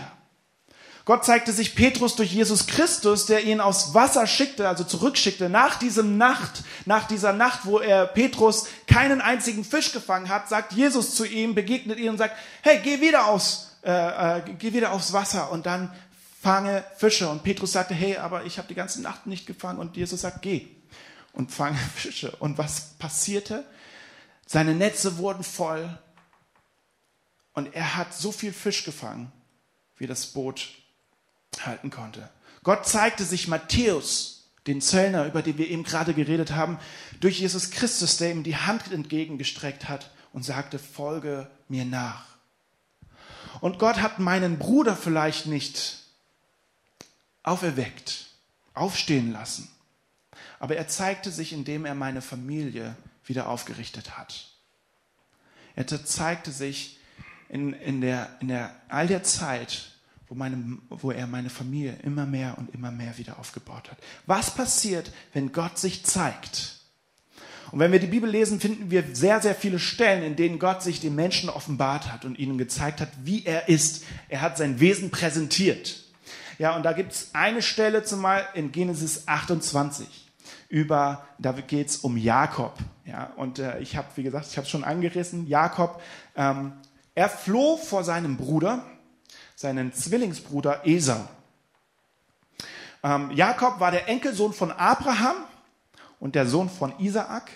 Gott 1.06 1.26
zeigte 1.26 1.52
sich 1.52 1.76
Petrus 1.76 2.16
durch 2.16 2.32
Jesus 2.32 2.68
Christus, 2.68 3.26
der 3.26 3.44
ihn 3.44 3.60
aufs 3.60 3.94
Wasser 3.94 4.26
schickte, 4.28 4.68
also 4.68 4.84
zurückschickte, 4.84 5.50
nach 5.50 5.78
diesem 5.78 6.18
Nacht, 6.18 6.64
nach 6.86 7.08
dieser 7.08 7.34
Nacht, 7.34 7.62
wo 7.64 7.80
er 7.80 8.06
Petrus 8.06 8.68
keinen 8.88 9.20
einzigen 9.22 9.64
Fisch 9.64 9.92
gefangen 9.92 10.30
hat, 10.30 10.50
sagt 10.50 10.74
Jesus 10.74 11.16
zu 11.16 11.26
ihm, 11.26 11.54
begegnet 11.54 12.00
ihm 12.00 12.12
und 12.12 12.18
sagt, 12.18 12.36
hey, 12.62 12.80
geh 12.84 13.02
wieder 13.02 13.26
aufs 13.26 13.71
äh, 13.84 14.40
äh, 14.40 14.42
geh 14.58 14.74
wieder 14.74 14.92
aufs 14.92 15.14
Wasser 15.14 15.52
und 15.52 15.66
dann 15.66 15.94
fange 16.42 16.84
Fische. 16.98 17.30
Und 17.30 17.44
Petrus 17.44 17.72
sagte, 17.72 17.94
hey, 17.94 18.18
aber 18.18 18.46
ich 18.46 18.58
habe 18.58 18.68
die 18.68 18.76
ganze 18.76 19.02
Nacht 19.02 19.28
nicht 19.28 19.46
gefangen. 19.46 19.80
Und 19.80 19.96
Jesus 19.96 20.22
sagt, 20.22 20.42
geh 20.42 20.68
und 21.34 21.52
fange 21.52 21.78
Fische. 21.96 22.32
Und 22.38 22.58
was 22.58 22.94
passierte? 23.00 23.66
Seine 24.46 24.76
Netze 24.76 25.18
wurden 25.18 25.44
voll 25.44 25.98
und 27.54 27.74
er 27.74 27.96
hat 27.96 28.14
so 28.14 28.32
viel 28.32 28.54
Fisch 28.54 28.84
gefangen, 28.84 29.32
wie 29.98 30.08
das 30.08 30.28
Boot 30.28 30.70
halten 31.60 31.90
konnte. 31.90 32.30
Gott 32.64 32.88
zeigte 32.88 33.24
sich 33.24 33.48
Matthäus, 33.48 34.52
den 34.68 34.82
Zöllner, 34.82 35.26
über 35.26 35.42
den 35.42 35.58
wir 35.58 35.70
eben 35.70 35.84
gerade 35.84 36.14
geredet 36.14 36.52
haben, 36.52 36.80
durch 37.20 37.40
Jesus 37.40 37.72
Christus, 37.72 38.18
der 38.18 38.32
ihm 38.32 38.44
die 38.44 38.58
Hand 38.58 38.92
entgegengestreckt 38.92 39.90
hat 39.90 40.12
und 40.34 40.44
sagte, 40.44 40.80
folge 40.80 41.50
mir 41.68 41.86
nach. 41.86 42.31
Und 43.60 43.80
Gott 43.80 44.02
hat 44.02 44.20
meinen 44.20 44.58
Bruder 44.58 44.96
vielleicht 44.96 45.46
nicht 45.46 46.00
auferweckt, 47.44 48.28
aufstehen 48.74 49.32
lassen. 49.32 49.70
Aber 50.60 50.76
er 50.76 50.88
zeigte 50.88 51.32
sich, 51.32 51.54
indem 51.54 51.86
er 51.86 51.96
meine 51.96 52.22
Familie 52.22 52.96
wieder 53.26 53.50
aufgerichtet 53.50 54.18
hat. 54.18 54.48
Er 55.76 55.86
zeigte 55.88 56.52
sich 56.52 57.00
in, 57.50 57.74
in, 57.74 58.02
der, 58.02 58.30
in 58.40 58.48
der, 58.48 58.76
all 58.88 59.08
der 59.08 59.24
Zeit, 59.24 59.92
wo, 60.28 60.36
meine, 60.36 60.78
wo 60.90 61.12
er 61.12 61.28
meine 61.28 61.50
Familie 61.50 61.98
immer 62.04 62.26
mehr 62.26 62.58
und 62.58 62.74
immer 62.74 62.92
mehr 62.92 63.18
wieder 63.18 63.40
aufgebaut 63.40 63.92
hat. 63.92 63.98
Was 64.26 64.54
passiert, 64.54 65.12
wenn 65.34 65.52
Gott 65.52 65.78
sich 65.78 66.06
zeigt? 66.06 66.81
Und 67.72 67.80
wenn 67.80 67.92
wir 67.92 68.00
die 68.00 68.08
Bibel 68.08 68.30
lesen, 68.30 68.60
finden 68.60 68.92
wir 68.92 69.04
sehr, 69.14 69.40
sehr 69.42 69.56
viele 69.56 69.80
Stellen, 69.80 70.24
in 70.24 70.36
denen 70.36 70.60
Gott 70.60 70.84
sich 70.84 71.00
den 71.00 71.16
Menschen 71.16 71.50
offenbart 71.50 72.12
hat 72.12 72.26
und 72.26 72.38
ihnen 72.38 72.58
gezeigt 72.58 73.00
hat, 73.00 73.10
wie 73.24 73.46
er 73.46 73.70
ist. 73.70 74.04
Er 74.28 74.42
hat 74.42 74.58
sein 74.58 74.80
Wesen 74.80 75.10
präsentiert. 75.10 76.04
Ja, 76.60 76.76
und 76.76 76.84
da 76.84 76.94
gibt 76.94 77.14
es 77.14 77.30
eine 77.34 77.62
Stelle 77.62 78.04
zumal 78.04 78.46
in 78.54 78.72
Genesis 78.72 79.28
28 79.28 80.08
über, 80.72 81.26
da 81.38 81.52
geht 81.52 81.90
es 81.90 81.98
um 81.98 82.16
Jakob. 82.16 82.78
Ja, 83.06 83.34
und 83.36 83.60
äh, 83.60 83.80
ich 83.80 83.98
habe, 83.98 84.08
wie 84.16 84.24
gesagt, 84.24 84.48
ich 84.50 84.58
habe 84.58 84.64
es 84.64 84.72
schon 84.72 84.86
angerissen, 84.86 85.48
Jakob, 85.48 86.02
ähm, 86.36 86.74
er 87.14 87.28
floh 87.28 87.76
vor 87.76 88.06
seinem 88.06 88.38
Bruder, 88.38 88.86
seinen 89.56 89.94
Zwillingsbruder 89.94 90.88
Esau. 90.88 91.28
Ähm, 93.04 93.32
Jakob 93.32 93.82
war 93.82 93.92
der 93.92 94.08
Enkelsohn 94.08 94.54
von 94.54 94.72
Abraham 94.72 95.36
und 96.22 96.36
der 96.36 96.46
Sohn 96.46 96.70
von 96.70 96.98
Isaak. 97.00 97.52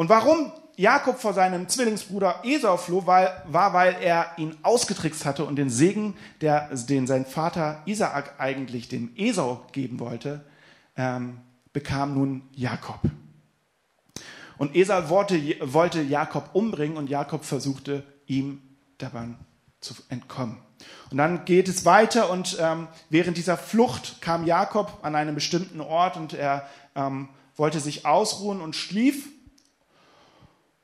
Und 0.00 0.08
warum 0.08 0.50
Jakob 0.76 1.20
vor 1.20 1.34
seinem 1.34 1.68
Zwillingsbruder 1.68 2.40
Esau 2.42 2.78
floh, 2.78 3.04
war, 3.04 3.42
war, 3.46 3.74
weil 3.74 3.96
er 4.00 4.32
ihn 4.38 4.56
ausgetrickst 4.62 5.26
hatte 5.26 5.44
und 5.44 5.56
den 5.56 5.68
Segen, 5.68 6.16
der, 6.40 6.74
den 6.74 7.06
sein 7.06 7.26
Vater 7.26 7.82
Isaak 7.84 8.36
eigentlich 8.38 8.88
dem 8.88 9.12
Esau 9.14 9.66
geben 9.72 10.00
wollte, 10.00 10.42
ähm, 10.96 11.40
bekam 11.74 12.14
nun 12.14 12.48
Jakob. 12.54 12.98
Und 14.56 14.74
Esau 14.74 15.10
wollte, 15.10 15.38
wollte 15.60 16.00
Jakob 16.00 16.48
umbringen 16.54 16.96
und 16.96 17.10
Jakob 17.10 17.44
versuchte 17.44 18.02
ihm 18.24 18.62
dabei 18.96 19.26
zu 19.82 19.92
entkommen. 20.08 20.56
Und 21.10 21.18
dann 21.18 21.44
geht 21.44 21.68
es 21.68 21.84
weiter 21.84 22.30
und 22.30 22.56
ähm, 22.58 22.88
während 23.10 23.36
dieser 23.36 23.58
Flucht 23.58 24.22
kam 24.22 24.46
Jakob 24.46 25.00
an 25.02 25.14
einen 25.14 25.34
bestimmten 25.34 25.82
Ort 25.82 26.16
und 26.16 26.32
er 26.32 26.66
ähm, 26.94 27.28
wollte 27.54 27.80
sich 27.80 28.06
ausruhen 28.06 28.62
und 28.62 28.74
schlief. 28.74 29.28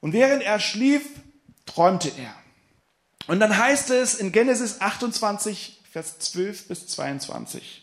Und 0.00 0.12
während 0.12 0.42
er 0.42 0.60
schlief, 0.60 1.02
träumte 1.66 2.08
er. 2.08 2.34
Und 3.26 3.40
dann 3.40 3.56
heißt 3.56 3.90
es 3.90 4.14
in 4.14 4.32
Genesis 4.32 4.80
28, 4.80 5.82
Vers 5.90 6.18
12 6.18 6.68
bis 6.68 6.86
22. 6.88 7.82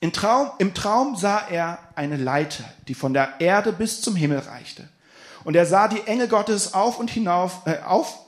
Im 0.00 0.12
Traum, 0.12 0.50
Im 0.58 0.74
Traum 0.74 1.16
sah 1.16 1.46
er 1.48 1.78
eine 1.94 2.16
Leiter, 2.16 2.64
die 2.86 2.94
von 2.94 3.14
der 3.14 3.40
Erde 3.40 3.72
bis 3.72 4.00
zum 4.00 4.14
Himmel 4.14 4.38
reichte. 4.38 4.88
Und 5.44 5.56
er 5.56 5.66
sah 5.66 5.88
die 5.88 6.06
Engel 6.06 6.28
Gottes 6.28 6.74
auf 6.74 6.98
und 6.98 7.10
hinauf, 7.10 7.62
äh, 7.66 7.78
auf 7.80 8.18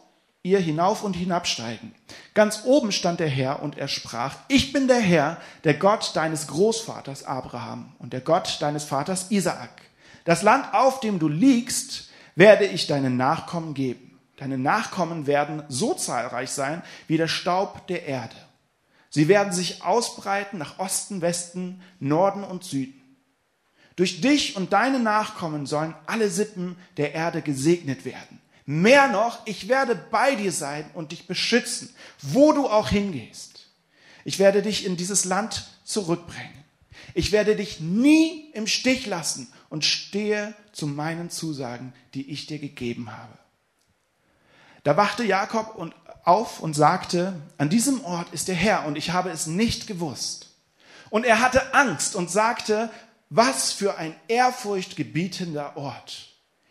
ihr 0.42 0.58
hinauf 0.58 1.04
und 1.04 1.14
hinabsteigen. 1.14 1.94
Ganz 2.34 2.62
oben 2.64 2.92
stand 2.92 3.20
der 3.20 3.28
Herr 3.28 3.62
und 3.62 3.76
er 3.76 3.88
sprach, 3.88 4.36
ich 4.48 4.72
bin 4.72 4.88
der 4.88 5.00
Herr, 5.00 5.36
der 5.64 5.74
Gott 5.74 6.12
deines 6.14 6.46
Großvaters 6.46 7.24
Abraham 7.24 7.92
und 7.98 8.12
der 8.12 8.22
Gott 8.22 8.56
deines 8.60 8.84
Vaters 8.84 9.30
Isaak. 9.30 9.82
Das 10.24 10.42
Land, 10.42 10.72
auf 10.72 11.00
dem 11.00 11.18
du 11.18 11.28
liegst, 11.28 12.09
werde 12.34 12.66
ich 12.66 12.86
deinen 12.86 13.16
Nachkommen 13.16 13.74
geben. 13.74 14.18
Deine 14.36 14.58
Nachkommen 14.58 15.26
werden 15.26 15.62
so 15.68 15.94
zahlreich 15.94 16.50
sein 16.50 16.82
wie 17.06 17.16
der 17.16 17.28
Staub 17.28 17.86
der 17.88 18.06
Erde. 18.06 18.36
Sie 19.10 19.28
werden 19.28 19.52
sich 19.52 19.82
ausbreiten 19.82 20.58
nach 20.58 20.78
Osten, 20.78 21.20
Westen, 21.20 21.82
Norden 21.98 22.44
und 22.44 22.64
Süden. 22.64 23.00
Durch 23.96 24.20
dich 24.20 24.56
und 24.56 24.72
deine 24.72 25.00
Nachkommen 25.00 25.66
sollen 25.66 25.94
alle 26.06 26.30
Sippen 26.30 26.76
der 26.96 27.12
Erde 27.14 27.42
gesegnet 27.42 28.04
werden. 28.04 28.40
Mehr 28.64 29.08
noch, 29.08 29.44
ich 29.46 29.68
werde 29.68 29.94
bei 29.94 30.36
dir 30.36 30.52
sein 30.52 30.88
und 30.94 31.12
dich 31.12 31.26
beschützen, 31.26 31.94
wo 32.22 32.52
du 32.52 32.68
auch 32.68 32.88
hingehst. 32.88 33.68
Ich 34.24 34.38
werde 34.38 34.62
dich 34.62 34.86
in 34.86 34.96
dieses 34.96 35.24
Land 35.24 35.66
zurückbringen. 35.84 36.59
Ich 37.14 37.32
werde 37.32 37.56
dich 37.56 37.80
nie 37.80 38.50
im 38.52 38.66
Stich 38.66 39.06
lassen 39.06 39.52
und 39.68 39.84
stehe 39.84 40.54
zu 40.72 40.86
meinen 40.86 41.30
Zusagen, 41.30 41.92
die 42.14 42.30
ich 42.30 42.46
dir 42.46 42.58
gegeben 42.58 43.12
habe. 43.12 43.36
Da 44.82 44.96
wachte 44.96 45.24
Jakob 45.24 45.74
und 45.76 45.94
auf 46.24 46.60
und 46.60 46.74
sagte, 46.74 47.34
an 47.58 47.68
diesem 47.68 48.04
Ort 48.04 48.32
ist 48.32 48.48
der 48.48 48.54
Herr 48.54 48.86
und 48.86 48.96
ich 48.96 49.10
habe 49.10 49.30
es 49.30 49.46
nicht 49.46 49.86
gewusst. 49.86 50.54
Und 51.10 51.24
er 51.24 51.40
hatte 51.40 51.74
Angst 51.74 52.14
und 52.14 52.30
sagte, 52.30 52.90
was 53.28 53.72
für 53.72 53.96
ein 53.96 54.14
ehrfurchtgebietender 54.28 55.76
Ort. 55.76 56.28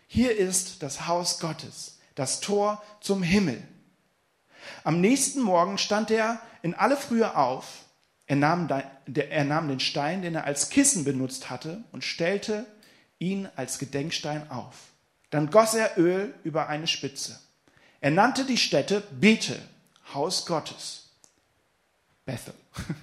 Hier 0.08 0.38
ist 0.38 0.82
das 0.82 1.08
Haus 1.08 1.40
Gottes, 1.40 2.00
das 2.16 2.40
Tor 2.42 2.82
zum 3.02 3.22
Himmel. 3.22 3.62
Am 4.84 5.02
nächsten 5.02 5.42
Morgen 5.42 5.78
stand 5.78 6.12
er 6.12 6.42
in 6.62 6.74
alle 6.74 6.98
Frühe 6.98 7.36
auf. 7.36 7.86
Er 8.30 8.36
nahm, 8.36 8.70
er 9.08 9.44
nahm 9.44 9.68
den 9.70 9.80
Stein, 9.80 10.22
den 10.22 10.36
er 10.36 10.44
als 10.44 10.70
Kissen 10.70 11.04
benutzt 11.04 11.50
hatte, 11.50 11.84
und 11.92 12.04
stellte 12.04 12.68
ihn 13.18 13.50
als 13.56 13.80
Gedenkstein 13.80 14.52
auf. 14.52 14.76
Dann 15.32 15.50
goss 15.50 15.74
er 15.74 15.98
Öl 15.98 16.36
über 16.44 16.70
eine 16.70 16.86
Spitze. 16.86 17.40
Er 18.02 18.12
nannte 18.12 18.46
die 18.46 18.58
Stätte 18.58 19.02
Bethel, 19.20 19.60
Haus 20.14 20.46
Gottes. 20.46 21.10
Bethel. 22.26 22.54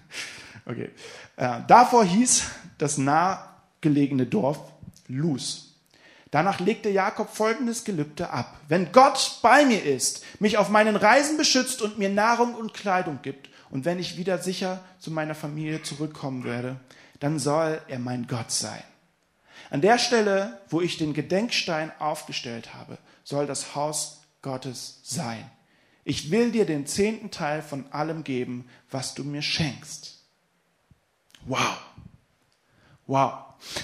Okay. 0.69 0.91
Äh, 1.37 1.61
davor 1.69 2.05
hieß 2.05 2.43
das 2.77 2.99
nahegelegene 2.99 4.27
Dorf 4.27 4.59
Luz. 5.07 5.77
Danach 6.33 6.59
legte 6.59 6.89
Jakob 6.89 7.31
folgendes 7.31 7.85
Gelübde 7.85 8.31
ab. 8.31 8.59
Wenn 8.67 8.91
Gott 8.91 9.39
bei 9.43 9.65
mir 9.65 9.85
ist, 9.85 10.25
mich 10.41 10.59
auf 10.59 10.69
meinen 10.69 10.97
Reisen 10.97 11.37
beschützt 11.37 11.83
und 11.83 11.99
mir 11.99 12.09
Nahrung 12.09 12.57
und 12.57 12.75
Kleidung 12.75 13.21
gibt, 13.23 13.49
und 13.71 13.85
wenn 13.85 13.99
ich 13.99 14.17
wieder 14.17 14.39
sicher 14.39 14.83
zu 14.99 15.11
meiner 15.11 15.35
Familie 15.35 15.83
zurückkommen 15.83 16.45
werde, 16.45 16.77
dann 17.21 17.39
soll 17.39 17.81
er 17.89 17.99
mein 17.99 18.27
Gott 18.27 18.51
sein. 18.51 18.83
An 19.71 19.81
der 19.81 19.99
Stelle, 19.99 20.61
wo 20.69 20.81
ich 20.81 20.97
den 20.97 21.15
Gedenkstein 21.15 21.91
aufgestellt 21.99 22.75
habe, 22.75 22.99
soll 23.25 23.47
das 23.47 23.75
Haus 23.75 24.23
Gottes 24.43 25.01
sein. 25.03 25.51
Ich 26.05 26.31
will 26.31 26.53
dir 26.53 26.67
den 26.67 26.87
zehnten 26.87 27.33
Teil 27.33 27.63
von 27.63 27.91
allem 27.93 28.23
geben, 28.23 28.69
was 28.91 29.15
du 29.15 29.25
mir 29.25 29.43
schenkst. 29.43 30.23
Wow. 31.47 31.79
Wow. 33.07 33.33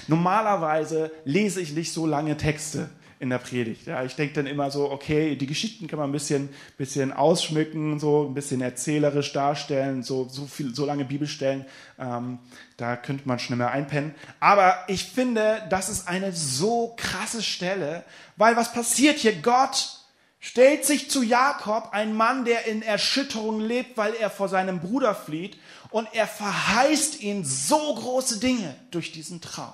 Normalerweise 0.07 1.11
lese 1.25 1.59
ich 1.59 1.73
nicht 1.73 1.91
so 1.91 2.05
lange 2.05 2.37
Texte 2.37 2.89
in 3.23 3.29
der 3.29 3.37
Predigt. 3.37 3.87
Ja, 3.87 4.03
ich 4.03 4.15
denke 4.15 4.33
dann 4.33 4.47
immer 4.47 4.69
so, 4.69 4.91
okay, 4.91 5.37
die 5.37 5.47
Geschichten 5.47 5.87
kann 5.87 5.97
man 5.97 6.09
ein 6.09 6.11
bisschen, 6.11 6.49
bisschen 6.77 7.13
ausschmücken, 7.13 7.97
so 7.97 8.27
ein 8.27 8.33
bisschen 8.33 8.59
erzählerisch 8.59 9.31
darstellen, 9.31 10.03
so, 10.03 10.27
so, 10.27 10.45
viel, 10.45 10.75
so 10.75 10.85
lange 10.85 11.05
Bibelstellen, 11.05 11.65
ähm, 11.97 12.39
da 12.75 12.97
könnte 12.97 13.25
man 13.25 13.39
schnell 13.39 13.57
mehr 13.57 13.71
einpennen. 13.71 14.13
Aber 14.41 14.75
ich 14.89 15.05
finde, 15.05 15.65
das 15.69 15.87
ist 15.87 16.09
eine 16.09 16.33
so 16.33 16.95
krasse 16.97 17.41
Stelle, 17.41 18.03
weil 18.35 18.57
was 18.57 18.73
passiert 18.73 19.19
hier? 19.19 19.41
Gott 19.41 19.99
stellt 20.41 20.83
sich 20.83 21.09
zu 21.09 21.23
Jakob, 21.23 21.91
ein 21.93 22.13
Mann, 22.13 22.43
der 22.43 22.67
in 22.67 22.81
Erschütterung 22.81 23.61
lebt, 23.61 23.95
weil 23.95 24.15
er 24.15 24.29
vor 24.29 24.49
seinem 24.49 24.81
Bruder 24.81 25.15
flieht, 25.15 25.57
und 25.91 26.09
er 26.11 26.27
verheißt 26.27 27.21
ihn 27.21 27.45
so 27.45 27.77
große 27.77 28.39
Dinge 28.39 28.75
durch 28.91 29.13
diesen 29.13 29.39
Traum. 29.39 29.71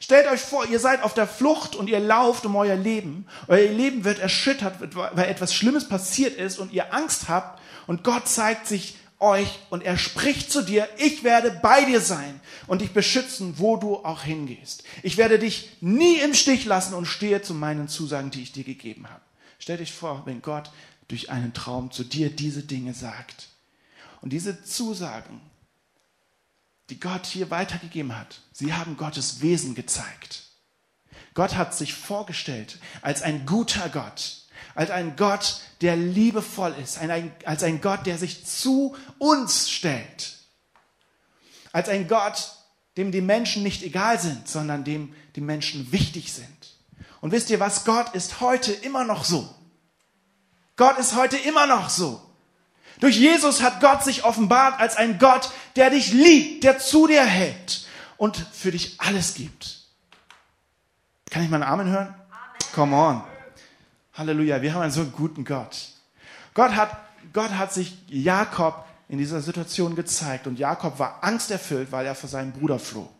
Stellt 0.00 0.26
euch 0.28 0.40
vor, 0.40 0.66
ihr 0.66 0.78
seid 0.78 1.02
auf 1.02 1.14
der 1.14 1.26
Flucht 1.26 1.74
und 1.74 1.88
ihr 1.88 2.00
lauft 2.00 2.44
um 2.46 2.56
euer 2.56 2.76
Leben. 2.76 3.26
Euer 3.48 3.70
Leben 3.70 4.04
wird 4.04 4.18
erschüttert, 4.18 4.74
weil 4.94 5.28
etwas 5.28 5.54
Schlimmes 5.54 5.88
passiert 5.88 6.36
ist 6.36 6.58
und 6.58 6.72
ihr 6.72 6.92
Angst 6.92 7.28
habt. 7.28 7.60
Und 7.86 8.04
Gott 8.04 8.28
zeigt 8.28 8.66
sich 8.66 8.96
euch 9.18 9.48
und 9.70 9.82
er 9.82 9.96
spricht 9.96 10.52
zu 10.52 10.62
dir, 10.62 10.88
ich 10.98 11.24
werde 11.24 11.58
bei 11.62 11.84
dir 11.84 12.00
sein 12.00 12.40
und 12.66 12.82
dich 12.82 12.92
beschützen, 12.92 13.54
wo 13.58 13.76
du 13.76 13.96
auch 13.96 14.22
hingehst. 14.22 14.84
Ich 15.02 15.16
werde 15.16 15.38
dich 15.38 15.70
nie 15.80 16.16
im 16.18 16.34
Stich 16.34 16.66
lassen 16.66 16.94
und 16.94 17.06
stehe 17.06 17.42
zu 17.42 17.54
meinen 17.54 17.88
Zusagen, 17.88 18.30
die 18.30 18.42
ich 18.42 18.52
dir 18.52 18.64
gegeben 18.64 19.08
habe. 19.08 19.22
Stell 19.58 19.78
dich 19.78 19.92
vor, 19.92 20.22
wenn 20.26 20.42
Gott 20.42 20.70
durch 21.08 21.30
einen 21.30 21.54
Traum 21.54 21.90
zu 21.90 22.04
dir 22.04 22.30
diese 22.30 22.62
Dinge 22.62 22.92
sagt. 22.92 23.48
Und 24.20 24.32
diese 24.32 24.62
Zusagen, 24.64 25.40
die 26.90 27.00
Gott 27.00 27.26
hier 27.26 27.50
weitergegeben 27.50 28.16
hat, 28.16 28.40
sie 28.52 28.74
haben 28.74 28.96
Gottes 28.96 29.40
Wesen 29.40 29.74
gezeigt. 29.74 30.44
Gott 31.34 31.56
hat 31.56 31.74
sich 31.74 31.94
vorgestellt 31.94 32.78
als 33.02 33.22
ein 33.22 33.44
guter 33.44 33.88
Gott, 33.88 34.44
als 34.74 34.90
ein 34.90 35.16
Gott, 35.16 35.60
der 35.80 35.96
liebevoll 35.96 36.74
ist, 36.82 36.98
als 36.98 37.62
ein 37.62 37.80
Gott, 37.80 38.06
der 38.06 38.18
sich 38.18 38.46
zu 38.46 38.96
uns 39.18 39.70
stellt, 39.70 40.38
als 41.72 41.88
ein 41.88 42.08
Gott, 42.08 42.52
dem 42.96 43.12
die 43.12 43.20
Menschen 43.20 43.62
nicht 43.62 43.82
egal 43.82 44.18
sind, 44.18 44.48
sondern 44.48 44.84
dem 44.84 45.14
die 45.34 45.42
Menschen 45.42 45.92
wichtig 45.92 46.32
sind. 46.32 46.48
Und 47.20 47.32
wisst 47.32 47.50
ihr 47.50 47.60
was? 47.60 47.84
Gott 47.84 48.14
ist 48.14 48.40
heute 48.40 48.72
immer 48.72 49.04
noch 49.04 49.24
so. 49.24 49.54
Gott 50.76 50.98
ist 50.98 51.16
heute 51.16 51.36
immer 51.36 51.66
noch 51.66 51.90
so. 51.90 52.22
Durch 53.00 53.16
Jesus 53.16 53.62
hat 53.62 53.80
Gott 53.80 54.02
sich 54.04 54.24
offenbart 54.24 54.80
als 54.80 54.96
ein 54.96 55.18
Gott, 55.18 55.50
der 55.76 55.90
dich 55.90 56.12
liebt, 56.12 56.64
der 56.64 56.78
zu 56.78 57.06
dir 57.06 57.24
hält 57.24 57.86
und 58.16 58.36
für 58.36 58.70
dich 58.70 58.98
alles 58.98 59.34
gibt. 59.34 59.80
Kann 61.30 61.42
ich 61.42 61.50
mal 61.50 61.62
einen 61.62 61.70
Amen 61.70 61.88
hören? 61.88 62.08
Amen. 62.08 62.72
Come 62.74 62.96
on. 62.96 63.22
Halleluja, 64.14 64.62
wir 64.62 64.72
haben 64.72 64.82
einen 64.82 64.92
so 64.92 65.04
guten 65.04 65.44
Gott. 65.44 65.88
Gott 66.54 66.74
hat, 66.74 66.96
Gott 67.34 67.50
hat 67.50 67.74
sich 67.74 67.98
Jakob 68.08 68.86
in 69.08 69.18
dieser 69.18 69.42
Situation 69.42 69.94
gezeigt 69.94 70.46
und 70.46 70.58
Jakob 70.58 70.98
war 70.98 71.22
angsterfüllt, 71.22 71.92
weil 71.92 72.06
er 72.06 72.14
vor 72.14 72.30
seinem 72.30 72.52
Bruder 72.52 72.78
floh. 72.78 73.10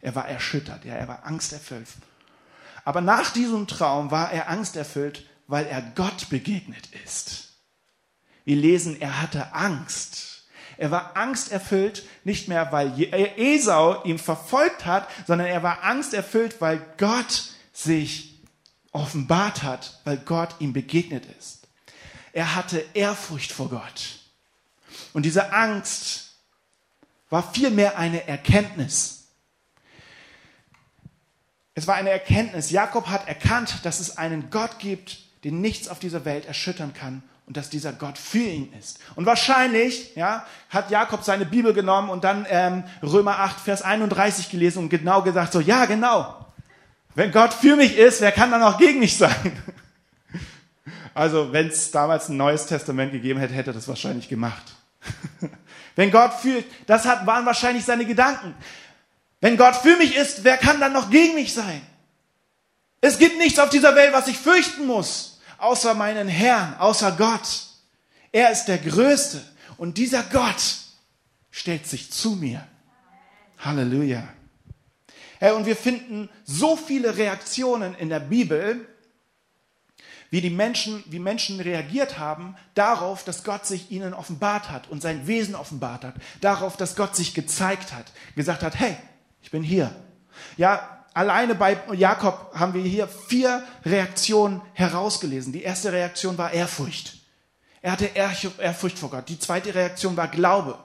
Er 0.00 0.14
war 0.14 0.28
erschüttert, 0.28 0.84
ja, 0.84 0.94
er 0.94 1.08
war 1.08 1.24
angsterfüllt. 1.24 1.88
Aber 2.84 3.00
nach 3.00 3.30
diesem 3.32 3.66
Traum 3.66 4.10
war 4.10 4.32
er 4.32 4.48
angsterfüllt, 4.48 5.26
weil 5.48 5.66
er 5.66 5.82
Gott 5.82 6.30
begegnet 6.30 6.88
ist. 7.04 7.39
Wir 8.44 8.56
lesen, 8.56 9.00
er 9.00 9.20
hatte 9.20 9.54
Angst. 9.54 10.30
Er 10.80 10.90
war 10.90 11.14
angsterfüllt, 11.14 12.04
nicht 12.24 12.48
mehr, 12.48 12.72
weil 12.72 12.98
äh, 13.02 13.54
Esau 13.54 14.02
ihn 14.04 14.18
verfolgt 14.18 14.86
hat, 14.86 15.06
sondern 15.26 15.46
er 15.46 15.62
war 15.62 15.82
angsterfüllt, 15.82 16.60
weil 16.62 16.80
Gott 16.96 17.50
sich 17.72 18.40
offenbart 18.90 19.62
hat, 19.62 20.00
weil 20.04 20.16
Gott 20.16 20.54
ihm 20.58 20.72
begegnet 20.72 21.26
ist. 21.38 21.68
Er 22.32 22.54
hatte 22.54 22.82
Ehrfurcht 22.94 23.52
vor 23.52 23.68
Gott. 23.68 24.20
Und 25.12 25.24
diese 25.24 25.52
Angst 25.52 26.30
war 27.28 27.52
vielmehr 27.52 27.98
eine 27.98 28.26
Erkenntnis. 28.26 29.24
Es 31.74 31.86
war 31.86 31.96
eine 31.96 32.10
Erkenntnis. 32.10 32.70
Jakob 32.70 33.08
hat 33.08 33.28
erkannt, 33.28 33.80
dass 33.82 34.00
es 34.00 34.16
einen 34.16 34.48
Gott 34.48 34.78
gibt, 34.78 35.18
den 35.44 35.60
nichts 35.60 35.88
auf 35.88 35.98
dieser 35.98 36.24
Welt 36.24 36.46
erschüttern 36.46 36.94
kann 36.94 37.22
und 37.50 37.56
dass 37.56 37.68
dieser 37.68 37.92
Gott 37.92 38.16
für 38.16 38.38
ihn 38.38 38.72
ist. 38.78 39.00
Und 39.16 39.26
wahrscheinlich 39.26 40.14
ja, 40.14 40.46
hat 40.68 40.88
Jakob 40.92 41.24
seine 41.24 41.44
Bibel 41.44 41.74
genommen 41.74 42.08
und 42.08 42.22
dann 42.22 42.46
ähm, 42.48 42.84
Römer 43.02 43.40
8, 43.40 43.58
Vers 43.58 43.82
31 43.82 44.50
gelesen 44.50 44.84
und 44.84 44.88
genau 44.88 45.22
gesagt, 45.22 45.52
so, 45.52 45.58
ja, 45.58 45.86
genau. 45.86 46.46
Wenn 47.16 47.32
Gott 47.32 47.52
für 47.52 47.74
mich 47.74 47.96
ist, 47.96 48.20
wer 48.20 48.30
kann 48.30 48.52
dann 48.52 48.62
auch 48.62 48.78
gegen 48.78 49.00
mich 49.00 49.16
sein? 49.16 49.34
Also, 51.12 51.52
wenn 51.52 51.66
es 51.66 51.90
damals 51.90 52.28
ein 52.28 52.36
neues 52.36 52.66
Testament 52.66 53.10
gegeben 53.10 53.40
hätte, 53.40 53.52
hätte 53.52 53.70
er 53.70 53.74
das 53.74 53.88
wahrscheinlich 53.88 54.28
gemacht. 54.28 54.62
Wenn 55.96 56.12
Gott 56.12 56.32
für, 56.34 56.62
das 56.86 57.04
hat, 57.04 57.26
waren 57.26 57.44
wahrscheinlich 57.44 57.84
seine 57.84 58.06
Gedanken. 58.06 58.54
Wenn 59.40 59.56
Gott 59.56 59.74
für 59.74 59.96
mich 59.96 60.16
ist, 60.16 60.44
wer 60.44 60.56
kann 60.56 60.78
dann 60.78 60.92
noch 60.92 61.10
gegen 61.10 61.34
mich 61.34 61.52
sein? 61.52 61.82
Es 63.00 63.18
gibt 63.18 63.38
nichts 63.38 63.58
auf 63.58 63.70
dieser 63.70 63.96
Welt, 63.96 64.12
was 64.12 64.28
ich 64.28 64.38
fürchten 64.38 64.86
muss 64.86 65.29
außer 65.60 65.94
meinen 65.94 66.28
Herrn, 66.28 66.76
außer 66.78 67.12
Gott. 67.12 67.66
Er 68.32 68.50
ist 68.50 68.66
der 68.66 68.78
Größte 68.78 69.42
und 69.76 69.98
dieser 69.98 70.22
Gott 70.22 70.62
stellt 71.50 71.86
sich 71.86 72.10
zu 72.10 72.36
mir. 72.36 72.66
Halleluja. 73.58 74.28
Hey, 75.38 75.52
und 75.52 75.66
wir 75.66 75.76
finden 75.76 76.28
so 76.44 76.76
viele 76.76 77.16
Reaktionen 77.16 77.94
in 77.94 78.08
der 78.08 78.20
Bibel, 78.20 78.86
wie 80.30 80.40
die 80.40 80.50
Menschen, 80.50 81.02
wie 81.06 81.18
Menschen 81.18 81.60
reagiert 81.60 82.18
haben 82.18 82.56
darauf, 82.74 83.24
dass 83.24 83.42
Gott 83.42 83.66
sich 83.66 83.90
ihnen 83.90 84.14
offenbart 84.14 84.70
hat 84.70 84.88
und 84.88 85.02
sein 85.02 85.26
Wesen 85.26 85.54
offenbart 85.56 86.04
hat, 86.04 86.14
darauf, 86.40 86.76
dass 86.76 86.94
Gott 86.94 87.16
sich 87.16 87.34
gezeigt 87.34 87.92
hat, 87.92 88.12
gesagt 88.36 88.62
hat, 88.62 88.78
hey, 88.78 88.96
ich 89.42 89.50
bin 89.50 89.62
hier. 89.62 89.94
Ja, 90.56 90.99
alleine 91.14 91.54
bei 91.54 91.78
Jakob 91.92 92.52
haben 92.54 92.74
wir 92.74 92.82
hier 92.82 93.08
vier 93.08 93.64
Reaktionen 93.84 94.60
herausgelesen. 94.74 95.52
Die 95.52 95.62
erste 95.62 95.92
Reaktion 95.92 96.38
war 96.38 96.52
Ehrfurcht. 96.52 97.14
Er 97.82 97.92
hatte 97.92 98.06
Ehrfurcht 98.06 98.98
vor 98.98 99.10
Gott. 99.10 99.28
Die 99.28 99.38
zweite 99.38 99.74
Reaktion 99.74 100.16
war 100.16 100.28
Glaube. 100.28 100.78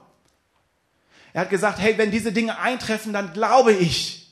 Er 1.32 1.42
hat 1.42 1.50
gesagt, 1.50 1.78
hey, 1.78 1.98
wenn 1.98 2.10
diese 2.10 2.32
Dinge 2.32 2.58
eintreffen, 2.58 3.12
dann 3.12 3.34
glaube 3.34 3.72
ich. 3.72 4.26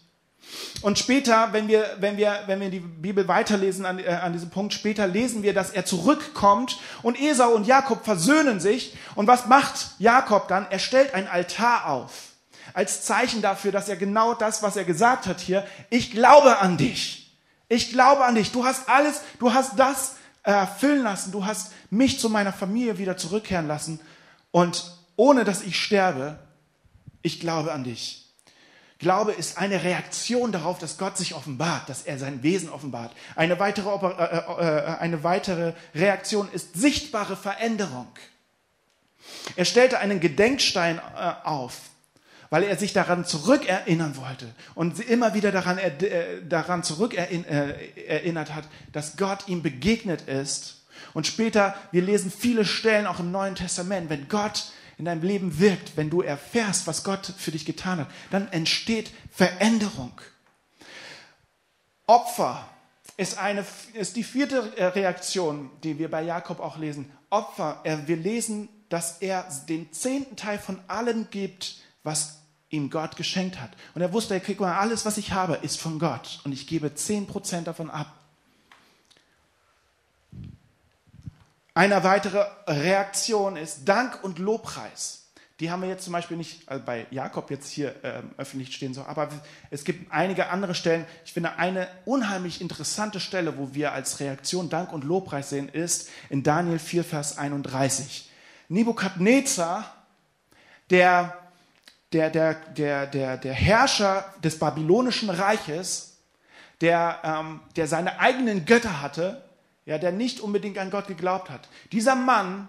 Und 0.81 0.99
später, 0.99 1.53
wenn 1.53 1.69
wir, 1.69 1.97
wenn 2.01 2.17
wir, 2.17 2.43
wenn 2.47 2.61
wir 2.61 2.71
die 2.71 2.81
Bibel 2.81 3.27
weiterlesen 3.29 3.87
an, 3.87 3.99
äh, 3.99 4.09
an 4.09 4.33
diesem 4.33 4.51
Punkt, 4.51 4.75
später 4.75 5.07
lesen 5.07 5.43
wir, 5.43 5.55
dass 5.55 5.71
er 5.71 5.85
zurückkommt 5.85 6.79
und 7.03 7.21
Esau 7.21 7.51
und 7.51 7.67
Jakob 7.67 8.05
versöhnen 8.05 8.61
sich. 8.61 8.95
Und 9.15 9.27
was 9.27 9.47
macht 9.47 9.93
Jakob 9.99 10.49
dann? 10.49 10.67
Er 10.71 10.79
stellt 10.79 11.15
ein 11.15 11.29
Altar 11.29 11.87
auf. 11.87 12.34
Als 12.75 13.03
Zeichen 13.03 13.41
dafür, 13.41 13.73
dass 13.73 13.89
er 13.89 13.97
genau 13.97 14.35
das, 14.35 14.63
was 14.63 14.77
er 14.77 14.85
gesagt 14.85 15.27
hat 15.27 15.41
hier, 15.41 15.67
ich 15.91 16.11
glaube 16.11 16.59
an 16.59 16.77
dich. 16.77 17.33
Ich 17.69 17.91
glaube 17.91 18.25
an 18.25 18.35
dich. 18.35 18.53
Du 18.53 18.65
hast 18.65 18.89
alles, 18.89 19.21
du 19.39 19.55
hast 19.55 19.79
das 19.79 20.17
erfüllen 20.43 21.03
lassen. 21.03 21.33
Du 21.33 21.47
hast 21.47 21.73
mich 21.91 22.21
zu 22.21 22.29
meiner 22.29 22.53
Familie 22.53 22.99
wieder 22.99 23.17
zurückkehren 23.17 23.67
lassen. 23.67 24.01
Und 24.51 24.93
ohne 25.17 25.45
dass 25.45 25.63
ich 25.63 25.81
sterbe, 25.81 26.39
ich 27.23 27.41
glaube 27.41 27.73
an 27.73 27.85
dich. 27.85 28.25
Glaube 28.99 29.33
ist 29.33 29.59
eine 29.59 29.83
Reaktion 29.83 30.53
darauf, 30.53 30.79
dass 30.79 30.99
Gott 30.99 31.17
sich 31.17 31.35
offenbart, 31.35 31.89
dass 31.89 32.03
er 32.03 32.19
sein 32.19 32.43
Wesen 32.43 32.71
offenbart. 32.71 33.13
Eine 33.35 33.59
weitere, 33.59 33.89
äh, 33.91 34.37
äh, 34.37 34.79
äh, 34.79 34.97
eine 34.99 35.23
weitere 35.25 35.75
Reaktion 35.95 36.49
ist 36.53 36.75
sichtbare 36.75 37.37
Veränderung. 37.37 38.09
Er 39.57 39.65
stellte 39.65 39.99
einen 39.99 40.21
Gedenkstein 40.21 40.99
äh, 40.99 41.33
auf, 41.45 41.81
weil 42.51 42.63
er 42.63 42.77
sich 42.77 42.93
daran 42.93 43.25
zurückerinnern 43.25 44.17
wollte 44.17 44.53
und 44.75 45.01
immer 45.01 45.35
wieder 45.35 45.53
daran, 45.53 45.79
äh, 45.79 46.43
daran 46.49 46.83
zurückerinnert 46.83 48.49
äh, 48.49 48.53
hat, 48.53 48.65
dass 48.93 49.17
Gott 49.17 49.49
ihm 49.49 49.63
begegnet 49.63 50.23
ist. 50.23 50.85
Und 51.13 51.27
später, 51.27 51.75
wir 51.93 52.03
lesen 52.03 52.31
viele 52.31 52.65
Stellen 52.65 53.07
auch 53.07 53.21
im 53.21 53.31
Neuen 53.31 53.55
Testament, 53.55 54.11
wenn 54.11 54.29
Gott 54.29 54.73
in 54.99 55.05
deinem 55.05 55.23
Leben 55.23 55.59
wirkt, 55.59 55.97
wenn 55.97 56.11
du 56.11 56.23
erfährst, 56.23 56.87
was 56.87 57.05
Gott 57.05 57.33
für 57.37 57.51
dich 57.51 57.65
getan 57.65 58.01
hat, 58.01 58.09
dann 58.31 58.51
entsteht 58.53 59.11
Veränderung. 59.31 60.13
Opfer 62.07 62.69
ist, 63.17 63.39
eine, 63.39 63.65
ist 63.95 64.17
die 64.17 64.25
vierte 64.25 64.77
äh, 64.77 64.87
Reaktion, 64.87 65.71
die 65.83 65.99
wir 65.99 66.11
bei 66.11 66.23
Jakob 66.23 66.61
auch 66.61 66.77
lesen. 66.77 67.11
Opfer, 67.31 67.83
wir 68.07 68.17
lesen, 68.17 68.69
dass 68.89 69.19
er 69.19 69.49
den 69.69 69.93
zehnten 69.93 70.37
Teil 70.37 70.59
von 70.59 70.79
allem 70.87 71.29
gibt, 71.31 71.77
was 72.05 72.39
ihm 72.71 72.91
Gott 72.91 73.17
geschenkt 73.17 73.61
hat. 73.61 73.71
Und 73.95 74.03
er 74.03 74.13
wusste, 74.13 74.39
kriegt 74.41 74.61
mal, 74.61 74.79
alles, 74.79 75.05
was 75.05 75.19
ich 75.19 75.33
habe, 75.33 75.55
ist 75.55 75.81
von 75.81 75.99
Gott. 75.99 76.41
Und 76.45 76.53
ich 76.53 76.67
gebe 76.67 76.95
zehn 76.95 77.27
Prozent 77.27 77.67
davon 77.67 77.91
ab. 77.91 78.13
Eine 81.75 82.05
weitere 82.05 82.47
Reaktion 82.69 83.57
ist 83.57 83.89
Dank 83.89 84.23
und 84.23 84.39
Lobpreis. 84.39 85.25
Die 85.61 85.71
haben 85.71 85.83
wir 85.83 85.89
jetzt 85.89 86.05
zum 86.05 86.13
Beispiel 86.13 86.37
nicht 86.37 86.69
also 86.69 86.85
bei 86.85 87.07
Jakob 87.11 87.51
jetzt 87.51 87.71
hier 87.71 87.95
äh, 88.05 88.23
öffentlich 88.39 88.75
stehen, 88.75 88.93
so, 88.93 89.05
aber 89.05 89.29
es 89.71 89.85
gibt 89.85 90.13
einige 90.13 90.49
andere 90.49 90.75
Stellen. 90.75 91.05
Ich 91.25 91.33
finde, 91.33 91.59
eine 91.59 91.87
unheimlich 92.05 92.61
interessante 92.61 93.21
Stelle, 93.21 93.57
wo 93.57 93.73
wir 93.73 93.93
als 93.93 94.19
Reaktion 94.19 94.69
Dank 94.69 94.93
und 94.93 95.05
Lobpreis 95.05 95.51
sehen, 95.51 95.69
ist 95.69 96.11
in 96.29 96.43
Daniel 96.43 96.81
4, 96.81 97.05
Vers 97.05 97.39
31. 97.39 98.31
Nebukadnezar, 98.69 99.95
der, 100.91 101.39
der, 102.15 102.31
der, 102.31 102.55
der, 102.55 103.07
der, 103.07 103.37
der 103.37 103.53
Herrscher 103.53 104.25
des 104.43 104.59
babylonischen 104.59 105.31
Reiches, 105.31 106.17
der, 106.81 107.19
ähm, 107.25 107.61
der 107.77 107.89
seine 107.89 108.21
eigenen 108.21 108.65
Götter 108.65 109.03
hatte, 109.03 109.43
ja, 109.85 109.99
der 109.99 110.13
nicht 110.13 110.41
unbedingt 110.41 110.79
an 110.79 110.91
Gott 110.91 111.09
geglaubt 111.09 111.51
hat. 111.51 111.69
Dieser 111.93 112.15
Mann, 112.15 112.69